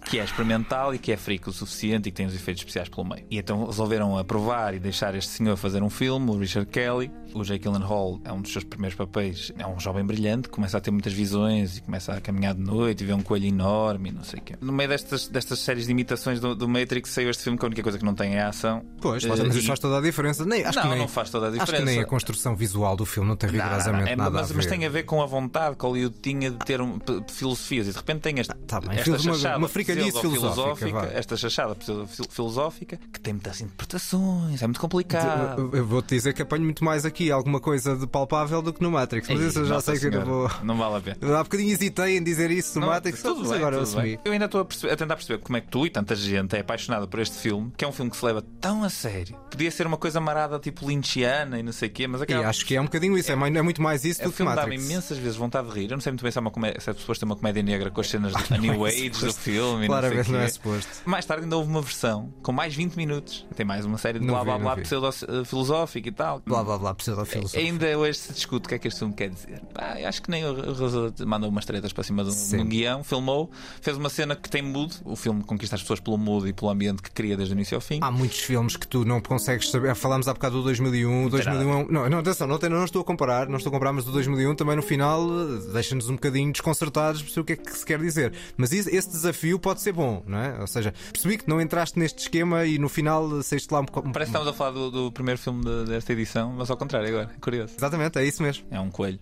[0.06, 2.88] que é experimental e que é freak o suficiente e que tem os efeitos especiais
[2.88, 3.24] pelo meio.
[3.30, 7.10] E então resolveram aprovar e deixar este senhor fazer um filme, o Richard Kelly.
[7.34, 9.52] O Jake Gyllenhaal é um dos seus primeiros papéis.
[9.58, 13.02] É um jovem brilhante, começa a ter muitas visões e começa a caminhar de noite
[13.02, 14.54] e vê um coelho enorme e não sei o quê.
[14.60, 17.68] No meio destas, destas séries de imitações do, do Matrix saiu este filme que a
[17.68, 18.84] única coisa que não tem é a ação.
[19.00, 20.44] Pois, Eh, mas isso e- faz toda a diferença.
[20.44, 21.84] Nem, acho não, que nem, não faz toda a Acho diferença.
[21.84, 23.70] que nem a construção visual do filme não tem Não, não, não.
[23.76, 24.54] rigorosamente É, nada mas, a ver.
[24.56, 26.98] mas tem a ver com a vontade que Hollywood tinha de ter um,
[27.30, 31.04] filosofias e de repente tem este, Tá bem, esta uma- chachada uma fricalhice filosófica, vá.
[31.06, 35.60] esta chachada pseudo-filosófica que tem muitas interpretações, é muito complicado.
[35.72, 38.82] Eu, eu vou-te dizer que apanho muito mais aqui alguma coisa de palpável do que
[38.82, 39.28] no Matrix.
[39.28, 40.48] Mas Ei, isso eu já sei que eu não vou.
[40.48, 41.16] Senhora, Não vale a pena.
[41.20, 43.84] Eu há bocadinho hesitei em dizer isso no Não, Matrix, tudo mas bem, agora eu
[43.84, 44.00] tudo bem.
[44.14, 44.20] assumi.
[44.24, 46.54] Eu ainda estou a, perceber- a tentar perceber como é que tu e tanta gente
[46.56, 49.36] é apaixonada por este filme, que é um filme que se leva tão a sério.
[49.50, 52.46] Podia ser uma coisa marada tipo lynchiana e não sei o quê, mas E acaba.
[52.48, 54.30] acho que é um bocadinho isso, é, mais- é muito mais isso É, do o
[54.30, 54.90] que filme dá-me Matrix.
[54.90, 55.84] imensas vezes vontade de rir.
[55.90, 57.62] Eu não sei muito bem se é, uma comédia, se é suposto ter uma comédia
[57.62, 59.84] negra com as cenas de a New é Age do filme.
[59.84, 60.88] e Claramente não, não é suposto.
[61.04, 63.46] Mais tarde ainda houve uma versão com mais 20 minutos.
[63.56, 64.82] Tem mais uma série de blá blá blá vi.
[64.82, 66.40] pseudo-filosófica e tal.
[66.46, 67.60] Blá blá blá, da filosofia.
[67.60, 69.60] Ainda hoje se discute o que é que este filme quer dizer.
[69.74, 73.04] Pá, acho que nem o realizador mandou umas tretas para cima de um, um guião,
[73.04, 73.50] filmou,
[73.80, 74.94] fez uma cena que tem mood.
[75.04, 77.74] O filme conquista as pessoas pelo mood e pelo ambiente que cria desde o início
[77.74, 77.98] ao fim.
[78.02, 79.94] Há muitos filmes que tu não consegues saber.
[79.94, 81.26] Falámos há bocado do 2001.
[81.26, 83.72] O 2001 é um- não, não, atenção, não, não estou a comparar, não estou a
[83.72, 87.52] comparar, mas do 2001 também no final eh, deixa-nos um bocadinho desconcertados por o que
[87.52, 88.32] é que se quer dizer.
[88.56, 90.60] Mas isso- esse desafio pode ser bom, não é?
[90.60, 94.10] Ou seja, percebi que não entraste neste esquema e no final saíste lá um bocado.
[94.12, 96.97] Parece que estamos a falar do, do primeiro filme de- desta edição, mas ao contrário
[97.06, 97.30] agora.
[97.34, 97.74] É curioso.
[97.76, 98.66] Exatamente, é isso mesmo.
[98.70, 99.20] É um coelho.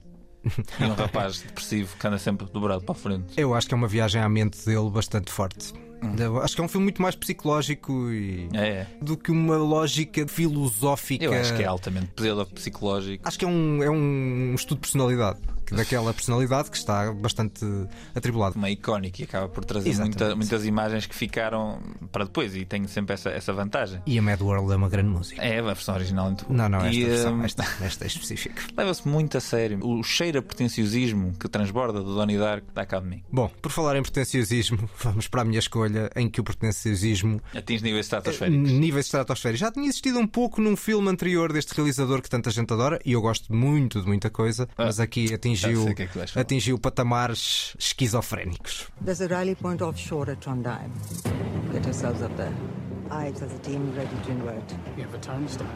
[0.80, 3.34] e um rapaz depressivo que anda sempre dobrado para a frente.
[3.36, 5.72] Eu acho que é uma viagem à mente dele bastante forte.
[6.02, 6.40] Hum.
[6.42, 8.48] Acho que é um filme muito mais psicológico e...
[8.52, 8.86] É, é.
[9.00, 11.24] do que uma lógica filosófica.
[11.24, 12.12] Eu acho que é altamente
[12.54, 13.26] psicológico.
[13.26, 15.40] Acho que é um, é um estudo de personalidade.
[15.66, 17.64] Que Daquela personalidade que está bastante
[18.14, 18.56] atribulada.
[18.56, 21.80] Uma icónica e acaba por trazer muita- muitas imagens que ficaram
[22.12, 24.00] para depois e tem sempre essa, essa vantagem.
[24.06, 25.42] E a Mad World é uma grande música.
[25.42, 26.52] É a versão original em tudo.
[26.54, 28.62] Não, não, esta E, versão, hum, esta, esta é específica.
[28.76, 29.78] Leva-se muito a sério.
[29.82, 33.22] O cheiro a pretenciosismo que transborda do Donnie Darko dá cabo de mim.
[33.30, 37.82] Bom, por falar em pretenciosismo, vamos para a minha escolha em que o pretenciosismo Atinge
[37.82, 38.70] níveis estratosféricos.
[38.72, 39.60] níveis estratosféricos.
[39.60, 43.12] Já tinha existido um pouco num filme anterior deste realizador que tanta gente adora e
[43.12, 47.74] eu gosto muito de muita coisa, mas aqui já atingiu, que é que atingiu patamares
[47.78, 48.88] esquizofrénicos.
[49.04, 50.90] There's a rally point offshore at Trondheim.
[51.72, 52.52] Get yourselves up there.
[53.10, 54.64] Ives has a team ready to invert.
[54.96, 55.66] You have a turnstile.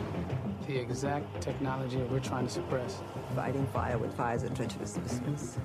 [0.66, 3.02] The exact technology we're trying to suppress.
[3.34, 5.58] Fighting fire with fire is a treacherous business.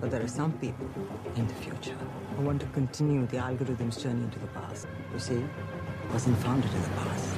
[0.00, 0.88] But there are some people
[1.36, 1.96] in the future
[2.36, 4.86] who want to continue the algorithm's journey into the past.
[5.12, 7.36] You see, it wasn't founded in the past.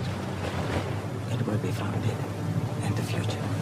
[1.32, 2.16] It will be founded
[2.82, 3.61] and the future.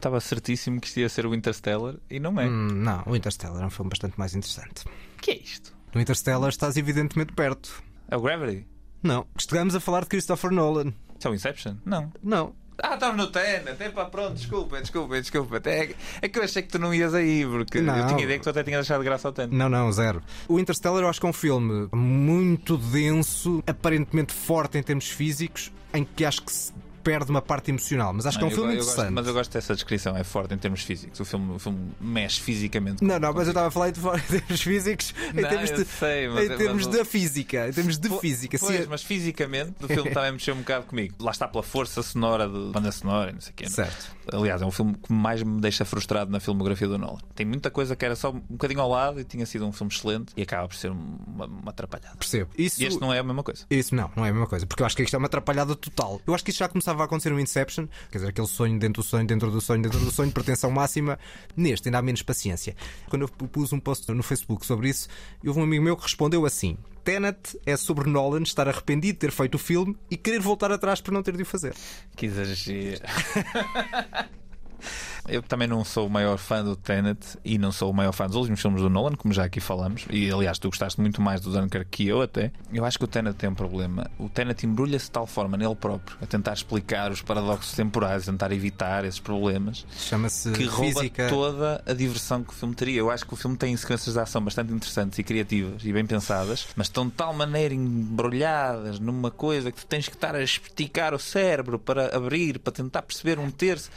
[0.00, 2.46] Estava certíssimo que isto ia ser o Interstellar e não é.
[2.48, 4.86] Hum, não, o Interstellar é um filme bastante mais interessante.
[4.86, 5.76] O que é isto?
[5.94, 7.82] No Interstellar estás evidentemente perto.
[8.08, 8.66] É o Gravity?
[9.02, 9.26] Não.
[9.38, 10.94] Estamos a falar de Christopher Nolan.
[11.18, 11.76] Isso é o Inception?
[11.84, 12.10] Não.
[12.22, 12.54] Não.
[12.82, 13.78] Ah, estava no Tenet.
[13.78, 15.60] Epá, pronto, desculpa, desculpa, desculpa.
[15.66, 17.94] É, é que eu achei que tu não ias aí, porque Não.
[17.98, 19.54] eu tinha ideia que tu até tinhas deixado de graça ao Tenet.
[19.54, 20.22] Não, não, zero.
[20.48, 25.70] O Interstellar eu acho que é um filme muito denso, aparentemente forte em termos físicos,
[25.92, 26.72] em que acho que se
[27.02, 28.12] perde uma parte emocional.
[28.12, 29.14] Mas acho que é um eu filme eu gosto- interessante.
[29.14, 31.18] mas eu gosto dessa descrição, é forte em termos físicos.
[31.20, 33.02] O filme, o filme mexe fisicamente.
[33.04, 35.84] Não, não, mas eu estava a falar em termos físicos, em Não, termos, eu de,
[35.84, 37.68] sei, mas- em termos mas- da física.
[37.68, 38.58] Em termos de Po- física.
[38.58, 41.14] Pois, é- mas fisicamente o filme também mexeu um bocado comigo.
[41.20, 43.64] Lá está pela força sonora de banda sonora e não sei o quê.
[43.64, 43.74] não é?
[43.74, 44.20] Certo.
[44.32, 47.18] Aliás, é um filme que mais me deixa frustrado na filmografia do Nolan.
[47.34, 49.92] Tem muita coisa que era só um bocadinho ao lado e tinha sido um filme
[49.92, 52.16] excelente e acaba por ser uma, uma atrapalhada.
[52.16, 52.50] Percebo.
[52.56, 53.64] Isso, E este não é a mesma coisa.
[53.70, 55.74] Isso não, não é a mesma coisa, porque eu acho que isto é uma atrapalhada
[55.74, 56.20] total.
[56.26, 59.02] Eu acho que isto já começava a acontecer no Inception, quer dizer, aquele sonho dentro
[59.02, 61.18] do sonho, dentro do sonho, dentro do sonho, pretensão máxima.
[61.56, 62.76] Neste ainda há menos paciência.
[63.08, 65.08] Quando eu pus um post no Facebook sobre isso,
[65.44, 69.30] houve um amigo meu que respondeu assim: Tenet é sobre Nolan estar arrependido de ter
[69.30, 71.74] feito o filme e querer voltar atrás por não ter de o fazer.
[72.16, 73.02] Que exagero.
[75.28, 78.26] Eu também não sou o maior fã do Tenet e não sou o maior fã
[78.26, 80.04] dos últimos filmes do Nolan, como já aqui falamos.
[80.10, 82.50] E aliás, tu gostaste muito mais do Dunkirk que eu, até.
[82.72, 84.10] Eu acho que o Tenet tem um problema.
[84.18, 88.32] O Tenet embrulha-se de tal forma nele próprio, a tentar explicar os paradoxos temporais, a
[88.32, 91.28] tentar evitar esses problemas, Chama-se que rouba física.
[91.28, 92.98] toda a diversão que o filme teria.
[92.98, 96.04] Eu acho que o filme tem sequências de ação bastante interessantes e criativas e bem
[96.06, 100.42] pensadas, mas estão de tal maneira embrulhadas numa coisa que tu tens que estar a
[100.42, 103.90] esticar o cérebro para abrir, para tentar perceber um terço.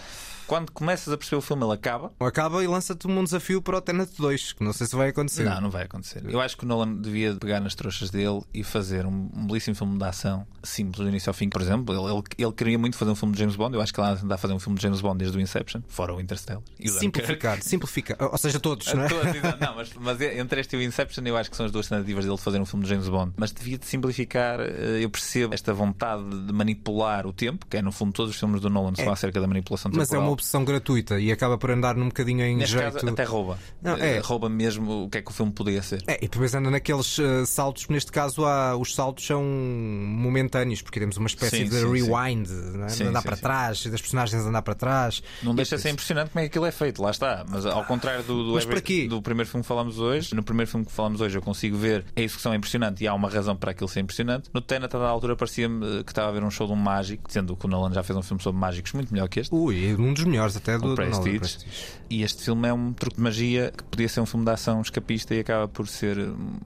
[0.48, 2.12] Quando começas a perceber o filme, ele acaba.
[2.20, 5.44] Acaba e lança-te um desafio para o Tenet 2, que não sei se vai acontecer.
[5.44, 6.24] Não, não vai acontecer.
[6.28, 9.76] Eu acho que o Nolan devia pegar nas trouxas dele e fazer um, um belíssimo
[9.76, 11.50] filme de ação simples do início ao fim.
[11.50, 13.76] Por exemplo, ele, ele, ele queria muito fazer um filme de James Bond.
[13.76, 15.42] Eu acho que ele anda a tentar fazer um filme de James Bond desde o
[15.42, 16.62] Inception, fora o Interstellar.
[16.80, 16.94] E o.
[16.94, 18.18] Simplificar, simplificar.
[18.32, 19.08] Ou seja, todos, não é?
[19.10, 19.26] Todos,
[19.60, 22.26] não, mas, mas entre este e o Inception, eu acho que são as duas tentativas
[22.26, 23.34] dele de fazer um filme de James Bond.
[23.38, 24.60] Mas devia de simplificar.
[24.60, 28.40] eh, Eu percebo esta vontade de manipular o tempo, que é no fundo todos os
[28.40, 29.10] filmes do Nolan são É.
[29.10, 30.24] acerca da manipulação é temporal.
[30.34, 32.94] Opção gratuita e acaba por andar num bocadinho em Neste jeito.
[32.94, 33.58] caso, até rouba.
[33.82, 34.20] Não, é.
[34.20, 36.04] Rouba mesmo o que é que o filme poderia ser.
[36.08, 41.00] É, e depois anda naqueles eh, saltos, neste caso há, os saltos são momentâneos, porque
[41.00, 42.88] temos uma espécie Sim, de sim, rewind, não é?
[42.88, 45.22] de Sim, andar sim, para trás, das personagens andar para trás.
[45.42, 47.46] Não deixa de ser impressionante como é que aquilo é feito, lá está.
[47.48, 48.66] Mas ao contrário do, do, Mas
[49.10, 52.06] do primeiro filme que falamos hoje, no primeiro filme que falamos hoje eu consigo ver
[52.16, 54.50] a execução é impressionante e há uma razão para aquilo ser impressionante.
[54.54, 57.32] No Tenet, a altura, parecia-me eh, que estava a ver um show de um mágico,
[57.32, 59.54] sendo que o Nolan já fez um filme sobre mágicos muito melhor que este.
[59.54, 61.40] Ui, um dos melhores até do o do Prestige.
[61.40, 61.66] Prestige.
[62.10, 64.82] E este filme é um truque de magia que podia ser um filme de ação
[64.82, 66.18] escapista e acaba por ser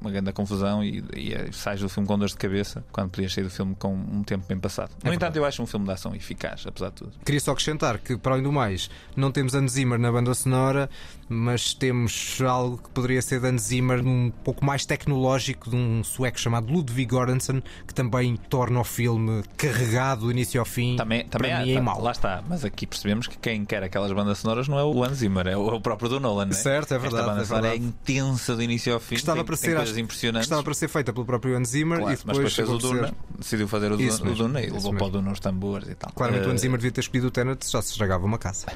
[0.01, 3.33] uma grande confusão e, e é- sais do filme com dores de cabeça quando podias
[3.33, 4.91] sair do filme com um tempo bem passado.
[5.03, 7.11] No É entanto, eu acho um filme de ação eficaz, apesar de tudo.
[7.23, 10.89] Queria só acrescentar que, para além do mais, não temos Hans Zimmer na banda sonora,
[11.29, 16.03] mas temos algo que poderia ser de Hans Zimmer um pouco mais tecnológico de um
[16.03, 20.95] sueco chamado Ludwig Göransson, que também torna o filme carregado do início ao fim.
[20.95, 22.01] Também, também para há- mim é mau.
[22.01, 25.17] Lá está, mas aqui percebemos que quem quer aquelas bandas sonoras não é o Hans
[25.17, 26.47] Zimmer, é o, é o próprio do Nolan.
[26.49, 26.53] É?
[26.53, 27.87] Certo, é verdade, Esta banda é sonora é verdade.
[27.87, 30.45] intensa do início ao fim, Que estava tem, para ser, coisas acho- impressionantes.
[30.45, 32.71] estava para ser feita pelo próprio Hans Zimmer Claro, e mas depois depois fez o
[32.79, 35.09] chegou a ser- Duna, decidiu fazer o, Isso Duna, o Duna e levou para o.
[35.09, 36.11] Duna os tambores e tal.
[36.13, 38.67] Claramente o Eh, Hans Zimmer devia ter escolhido o Tenet, já se estragava uma casa.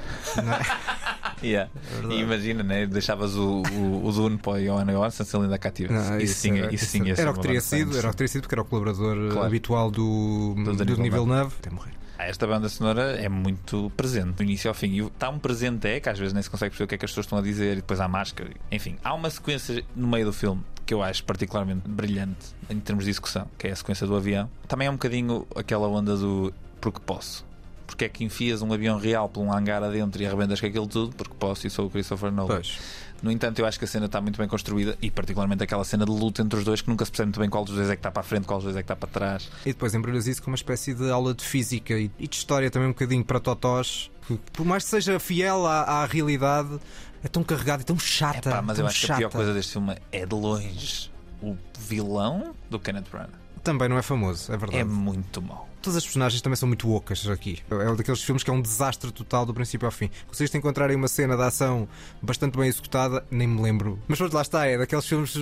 [0.43, 0.61] Não é?
[1.43, 1.71] Yeah.
[1.93, 2.21] verdade.
[2.41, 2.85] Imagina, né?
[2.87, 6.09] deixavas o, o, o Dune para o Johan Johansson se ele ainda cá tivesse.
[6.11, 8.17] Não, isso, sim, era, isso sim ser era o que teria sido, era o que
[8.17, 9.47] teria sido porque era o colaborador eh, Claro.
[9.47, 11.27] habitual do, Do do, nível Villeneuve.
[11.27, 11.55] 9.
[11.59, 11.91] Até morrer.
[12.17, 14.91] Ah, Esta banda sonora é muito presente do início ao fim.
[14.91, 16.97] E está um presente é que às vezes nem se consegue perceber o que é
[16.97, 18.49] que as pessoas estão a dizer e depois há máscara.
[18.71, 23.05] Enfim, há uma sequência no meio do filme que eu acho particularmente brilhante em termos
[23.05, 24.49] de execução, que é a sequência do avião.
[24.67, 27.45] Também é um bocadinho aquela onda do porque posso.
[27.91, 30.87] Porque é que enfias um avião real por um hangar adentro e arrebentas com aquilo
[30.87, 31.13] tudo?
[31.13, 32.55] Porque posso e sou o Christopher Nolan.
[32.55, 32.79] Pois.
[33.21, 36.05] No entanto, eu acho que a cena está muito bem construída e, particularmente, aquela cena
[36.05, 37.95] de luta entre os dois que nunca se percebe muito bem qual dos dois é
[37.95, 39.49] que está para a frente, qual dos dois é que está para trás.
[39.65, 42.87] E depois embrulhas isso com uma espécie de aula de física e, de história também
[42.87, 44.09] um bocadinho para totós.
[44.25, 46.79] que, Por mais que seja fiel à, à realidade,
[47.21, 48.49] é tão carregado e tão chata.
[48.49, 49.37] Epá, mas tão eu acho que a pior chata.
[49.37, 51.11] coisa deste filme é de longe
[51.43, 53.29] o vilão do Kenneth Branagh.
[53.63, 54.79] Também não é famoso, é verdade.
[54.79, 55.69] É muito mau.
[55.81, 57.59] Todas as personagens também são muito ocas aqui.
[57.69, 60.09] É um daqueles filmes que é um desastre total do princípio ao fim.
[60.27, 61.87] Conseguiste encontrar aí uma cena de ação
[62.21, 63.99] bastante bem executada, nem me lembro.
[64.07, 65.33] Mas pronto, lá está, é daqueles filmes.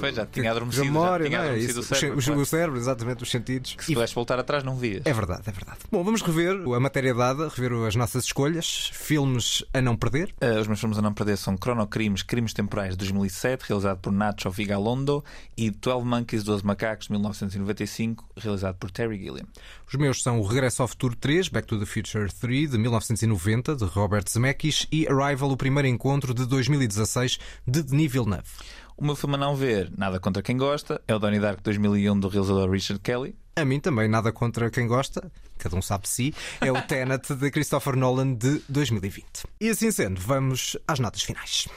[0.00, 1.44] Foi, já que- tinha adormecido, memória, já tinha é?
[1.44, 2.40] adormecido Isso, o cérebro, claro.
[2.40, 3.76] o cérebro, exatamente, os sentidos.
[3.80, 5.02] Se pudesse voltar atrás, não vias.
[5.04, 5.78] É verdade, é verdade.
[5.90, 10.34] Bom, vamos rever a matéria dada, rever as nossas escolhas, filmes a não perder.
[10.42, 14.12] Uh, os meus filmes a não perder são Cronocrimes, Crimes Temporais de 2007, realizado por
[14.12, 15.24] Nacho Vigalondo,
[15.56, 19.46] e 12 Monkeys, 12 Macacos, de 1995, realizado por Terry Gilliam.
[19.86, 23.76] Os meus são o Regresso ao Futuro 3, Back to the Future 3, de 1990,
[23.76, 28.48] de Robert Zemeckis, e Arrival, o primeiro encontro, de 2016, de Denis Villeneuve.
[28.96, 32.18] O meu filme a não ver, nada contra quem gosta, é o Donnie Dark 2001
[32.18, 33.34] do realizador Richard Kelly.
[33.56, 37.34] A mim também, nada contra quem gosta, cada um sabe de si, é o Tenet
[37.34, 39.44] de Christopher Nolan de 2020.
[39.60, 41.68] E assim sendo, vamos às notas finais.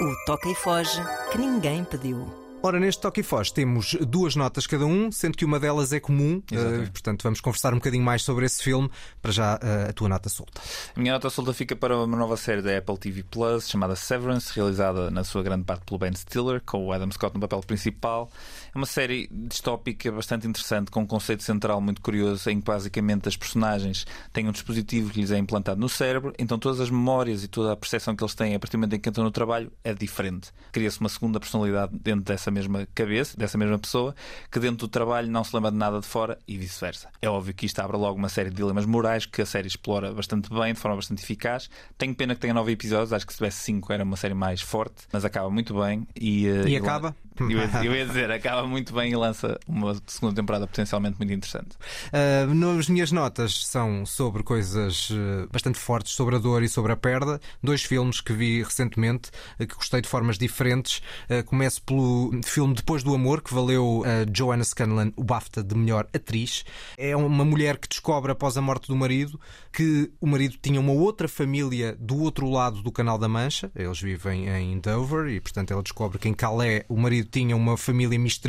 [0.00, 1.02] O Toca e Foge
[1.32, 2.47] que ninguém pediu.
[2.60, 6.00] Ora, neste Toque e Foz temos duas notas cada um, sendo que uma delas é
[6.00, 8.90] comum, uh, portanto vamos conversar um bocadinho mais sobre esse filme.
[9.22, 10.60] Para já, uh, a tua nota solta.
[10.94, 14.52] A minha nota solta fica para uma nova série da Apple TV Plus chamada Severance,
[14.52, 18.28] realizada na sua grande parte pelo Ben Stiller, com o Adam Scott no papel principal.
[18.74, 23.28] É uma série distópica bastante interessante, com um conceito central muito curioso, em que basicamente
[23.28, 27.44] as personagens têm um dispositivo que lhes é implantado no cérebro, então todas as memórias
[27.44, 29.30] e toda a percepção que eles têm a partir do momento em que entram no
[29.30, 30.50] trabalho é diferente.
[30.72, 34.14] Cria-se uma segunda personalidade dentro dessa mesma cabeça, dessa mesma pessoa,
[34.50, 37.08] que dentro do trabalho não se lembra de nada de fora e vice-versa.
[37.20, 40.12] É óbvio que isto abre logo uma série de dilemas morais que a série explora
[40.12, 41.70] bastante bem, de forma bastante eficaz.
[41.96, 44.60] Tenho pena que tenha nove episódios, acho que se tivesse cinco era uma série mais
[44.60, 46.06] forte, mas acaba muito bem.
[46.14, 47.16] E, eh, e acaba?
[47.40, 51.32] Eu ia, eu ia, dizer, acaba muito bem e lança uma segunda temporada potencialmente muito
[51.32, 51.76] interessante.
[52.12, 56.92] Uh, as minhas notas são sobre coisas uh, bastante fortes, sobre a dor e sobre
[56.92, 57.40] a perda.
[57.62, 61.02] Dois filmes que vi recentemente, uh, que gostei de formas diferentes.
[61.28, 65.74] Uh, começo pelo filme Depois do Amor, que valeu a Joanna Scanlon o BAFTA de
[65.74, 66.64] melhor atriz.
[66.96, 69.38] É uma mulher que descobre após a morte do marido
[69.72, 73.70] que o marido tinha uma outra família do outro lado do Canal da Mancha.
[73.74, 77.76] Eles vivem em Dover e, portanto, ela descobre que em Calais o marido tinha uma
[77.76, 78.47] família misteriosa.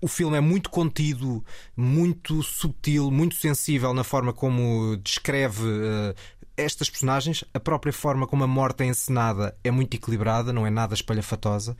[0.00, 1.44] O filme é muito contido,
[1.76, 6.14] muito subtil, muito sensível na forma como descreve uh,
[6.56, 7.44] estas personagens.
[7.52, 11.76] A própria forma como a morte é encenada é muito equilibrada, não é nada espalhafatosa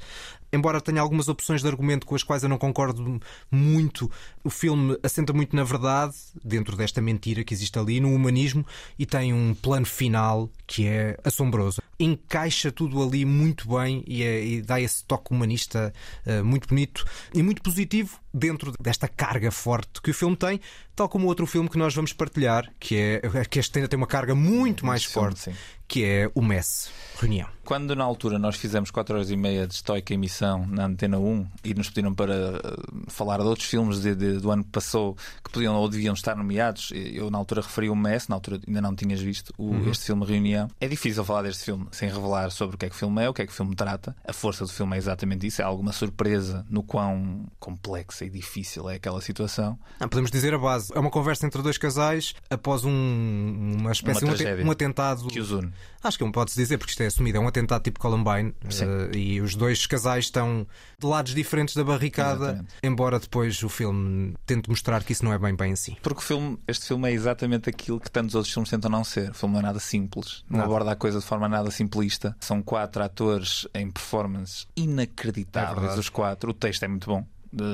[0.53, 3.20] embora tenha algumas opções de argumento com as quais eu não concordo
[3.51, 4.11] muito,
[4.42, 8.64] o filme assenta muito na verdade, dentro desta mentira que existe ali, no humanismo,
[8.98, 11.82] e tem um plano final que é assombroso.
[11.98, 15.92] Encaixa tudo ali muito bem e, é, e dá esse toque humanista
[16.26, 20.61] uh, muito bonito e muito positivo dentro desta carga forte que o filme tem,
[20.94, 24.07] tal como outro filme que nós vamos partilhar, que é que este ainda tem uma
[24.07, 25.53] carga muito mais forte, sim.
[25.91, 26.88] Que é o Mess
[27.18, 27.49] Reunião.
[27.64, 31.47] Quando na altura nós fizemos 4 horas e meia de estoica emissão na Antena 1
[31.64, 35.16] e nos pediram para uh, falar de outros filmes de, de, do ano que passou
[35.45, 38.80] que podiam ou deviam estar nomeados, eu na altura referi o Mess, na altura ainda
[38.80, 39.91] não tinhas visto o, uhum.
[39.91, 40.68] este filme Reunião.
[40.80, 43.28] É difícil falar deste filme sem revelar sobre o que é que o filme é,
[43.28, 44.16] o que é que o filme trata.
[44.26, 48.88] A força do filme é exatamente isso, é alguma surpresa no quão complexa e difícil
[48.88, 49.78] é aquela situação.
[50.01, 50.93] Não, podemos dizer a base.
[50.95, 55.28] É uma conversa entre dois casais após um, uma espécie de um, um, atentado.
[55.28, 55.72] Que os une.
[56.03, 57.39] Acho que não pode-se dizer, porque isto é assumido.
[57.39, 60.66] É um atentado tipo Columbine uh, e os dois casais estão
[60.99, 62.74] de lados diferentes da barricada, Exatamente.
[62.83, 65.97] embora depois o filme tente mostrar que isso não é bem bem assim.
[66.03, 69.31] Porque o filme, este filme é exatamente aquilo que tantos outros filmes tentam não ser.
[69.31, 70.70] O filme não é nada simples, não nada.
[70.70, 72.35] aborda a coisa de forma nada simplista.
[72.41, 76.51] São quatro atores em performances inacreditáveis, é os quatro.
[76.51, 77.26] O texto é muito bom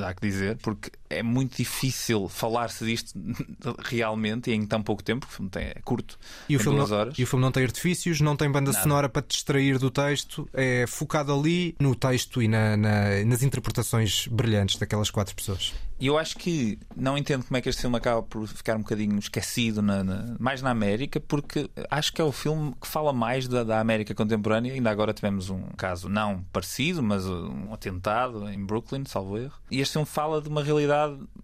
[0.05, 3.13] há que dizer, porque é muito difícil falar-se disto
[3.85, 6.91] realmente e em tão pouco tempo, o filme tem, é curto, e o filme duas
[6.91, 7.19] não, horas.
[7.19, 8.83] E o filme não tem artifícios, não tem banda Nada.
[8.83, 13.43] sonora para te distrair do texto, é focado ali no texto e na, na, nas
[13.43, 15.75] interpretações brilhantes daquelas quatro pessoas.
[15.99, 18.81] E eu acho que não entendo como é que este filme acaba por ficar um
[18.81, 23.15] bocadinho esquecido, na, na, mais na América, porque acho que é o filme que fala
[23.15, 24.75] mais da, da América contemporânea.
[24.75, 29.55] Ainda agora tivemos um caso não parecido, mas um atentado em Brooklyn, salvo erro.
[29.71, 30.96] E este filme fala de uma realidade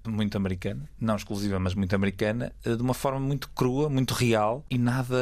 [0.07, 4.79] muito americana, não exclusiva, mas muito americana, de uma forma muito crua, muito real e
[4.79, 5.17] nada.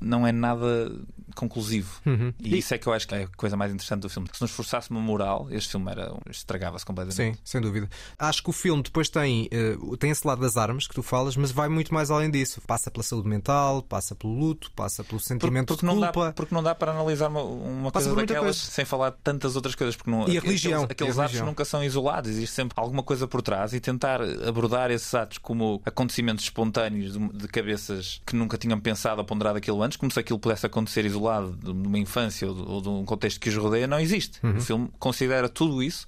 [0.00, 0.92] não é nada
[1.36, 2.00] conclusivo.
[2.04, 2.32] Uhum.
[2.40, 4.28] E, isso é que eu acho que é a coisa mais interessante do filme.
[4.32, 7.36] Se nos forçasse uma moral, este filme era estragava-se completamente.
[7.36, 7.88] Sim, sem dúvida.
[8.18, 11.36] Acho que o filme depois tem, uh, tem esse lado das armas que tu falas,
[11.36, 12.60] mas vai muito mais além disso.
[12.66, 16.20] Passa pela saúde mental, passa pelo luto, passa pelo sentimento porque, porque de culpa.
[16.20, 18.58] Não dá, porque não dá para analisar uma, uma coisa daquelas coisa.
[18.58, 19.94] sem falar de tantas outras coisas.
[19.94, 20.84] Porque não, e a religião.
[20.84, 21.46] Aqueles, aqueles a atos religião.
[21.46, 25.82] nunca são isolados, existe sempre alguma coisa por trás e tentar abordar esses atos como
[25.84, 30.18] acontecimentos espontâneos de, de cabeças que nunca tinham pensado ou ponderado aquilo antes, como se
[30.18, 31.25] aquilo pudesse acontecer isolado
[31.58, 34.38] de uma infância ou de, ou de um contexto que os rodeia, não existe.
[34.42, 34.56] Uhum.
[34.56, 36.06] O filme considera tudo isso,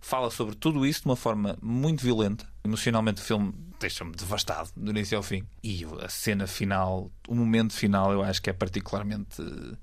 [0.00, 2.46] fala sobre tudo isso de uma forma muito violenta.
[2.64, 5.42] Emocionalmente, o filme deixa-me devastado do início ao fim.
[5.62, 9.42] E a cena final, o momento final, eu acho que é particularmente.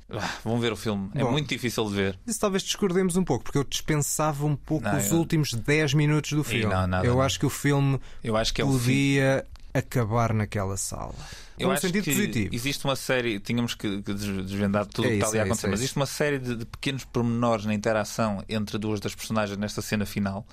[0.09, 2.19] Ah, vão ver o filme, é Bom, muito difícil de ver.
[2.25, 5.17] Isso talvez discordemos um pouco, porque eu dispensava um pouco não, os eu...
[5.17, 6.73] últimos 10 minutos do filme.
[6.73, 7.21] Não, nada, eu não.
[7.21, 9.45] acho que o filme eu acho que é podia
[9.79, 11.13] acabar naquela sala.
[11.57, 12.55] Eu um acho sentido que positivo.
[12.55, 15.41] existe uma série, tínhamos que que des- desvendar tudo o É que está ali a
[15.41, 18.99] é acontecer, é mas existe uma série de, de pequenos pormenores na interação entre duas
[18.99, 20.45] das personagens nesta cena final.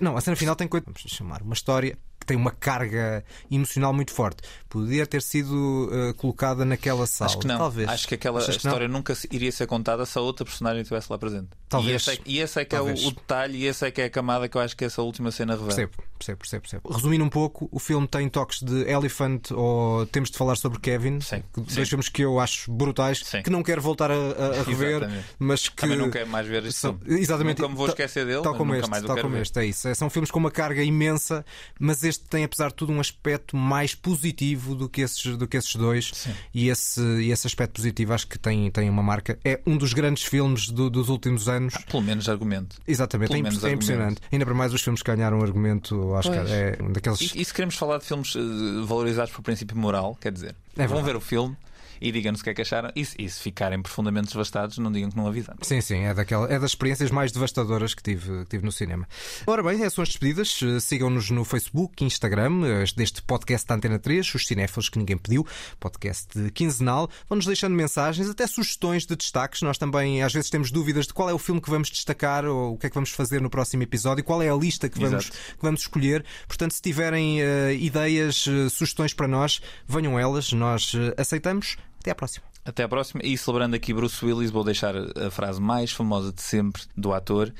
[0.00, 3.92] Não, a cena final tem coisa, vamos chamar, uma história que tem uma carga emocional
[3.92, 4.42] muito forte.
[4.68, 7.30] Podia ter sido eh, colocada naquela sala.
[7.30, 7.58] Acho que não.
[7.58, 7.88] Talvez.
[7.88, 10.82] Acho que aquela Achas que história nunca se- iria ser contada se a outra personagem
[10.82, 11.48] estivesse lá presente.
[11.68, 11.92] Talvez.
[11.92, 13.06] E esse é, e esse é que é o, Talvez.
[13.06, 15.32] o detalhe e esse é que é a camada que eu acho que essa última
[15.32, 15.68] cena revela.
[15.74, 16.92] Percebo, percebo, percebo, percebo.
[16.92, 21.20] Resumindo um pouco, o filme tem toques de Elephant ou Temos de Falar sobre Kevin.
[21.20, 21.74] Sim, que- sim.
[21.74, 23.42] Dois filmes que eu acho brutais, Sim.
[23.42, 25.24] que não quero voltar a, a- a rever, Exatamente.
[25.38, 25.76] mas que.
[25.76, 27.20] Também não quero mais ver este são- filme.
[27.20, 27.58] Exatamente.
[27.60, 29.88] Nunca me vou esquecer dele, Tal como nunca este, tal como este, é isso.
[29.88, 31.44] É, São filmes com uma carga imensa,
[31.78, 35.56] mas este tem, apesar de tudo, um aspecto mais positivo do que esses, do que
[35.56, 36.28] esses dois.
[36.52, 39.38] E esse, e esse aspecto positivo acho que tem, tem uma marca.
[39.44, 41.74] É um dos grandes filmes do- dos últimos anos.
[41.90, 42.76] Pelo menos argumento.
[42.86, 43.84] Exatamente, Pelo é, menos imp- é argumento.
[43.84, 44.20] impressionante.
[44.30, 46.50] Ainda para mais os filmes que ganharam argumento, acho que Pois.
[46.50, 47.20] é um daqueles.
[47.20, 48.40] E, e se queremos falar de filmes eh,
[48.84, 51.56] valorizados por princípio moral, quer dizer, É vão ver o filme
[52.00, 52.90] e digam-nos o que é que acharam.
[52.94, 55.66] E se, e se ficarem profundamente devastados, não digam que não avisamos.
[55.66, 59.08] Sim, sim, é, daquela, é das experiências mais devastadoras que tive, que tive no cinema.
[59.46, 60.60] Ora bem, essas são as despedidas.
[60.62, 65.16] Eh, Sigam-nos no Facebook, Instagram, eh, deste podcast da Antena 3, os cinéfilos que ninguém
[65.16, 65.46] pediu,
[65.78, 67.10] podcast quinzenal.
[67.28, 69.62] Vão-nos deixando mensagens, até sugestões de destaques.
[69.62, 72.74] Nós também, às vezes, temos dúvidas de qual é o filme que vamos destacar ou
[72.74, 75.26] o que é que vamos fazer no próximo episódio, qual é a lista que vamos,
[75.26, 75.38] Exato.
[75.56, 76.24] que vamos escolher.
[76.46, 81.76] Portanto, se tiverem eh, ideias, eh, sugestões para nós, venham elas, nós eh, aceitamos.
[82.00, 82.46] Até à próxima.
[82.64, 83.22] Até à próxima.
[83.24, 87.52] E celebrando aqui Bruce Willis, vou deixar a frase mais famosa de sempre do ator: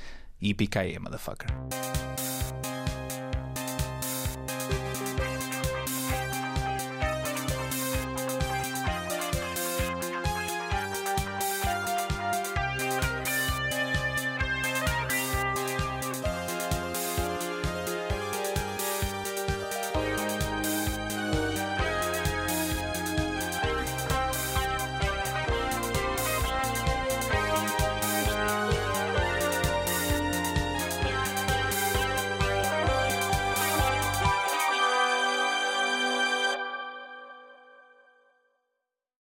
[0.42, 1.48] Yippee-ki-yay, motherfucker.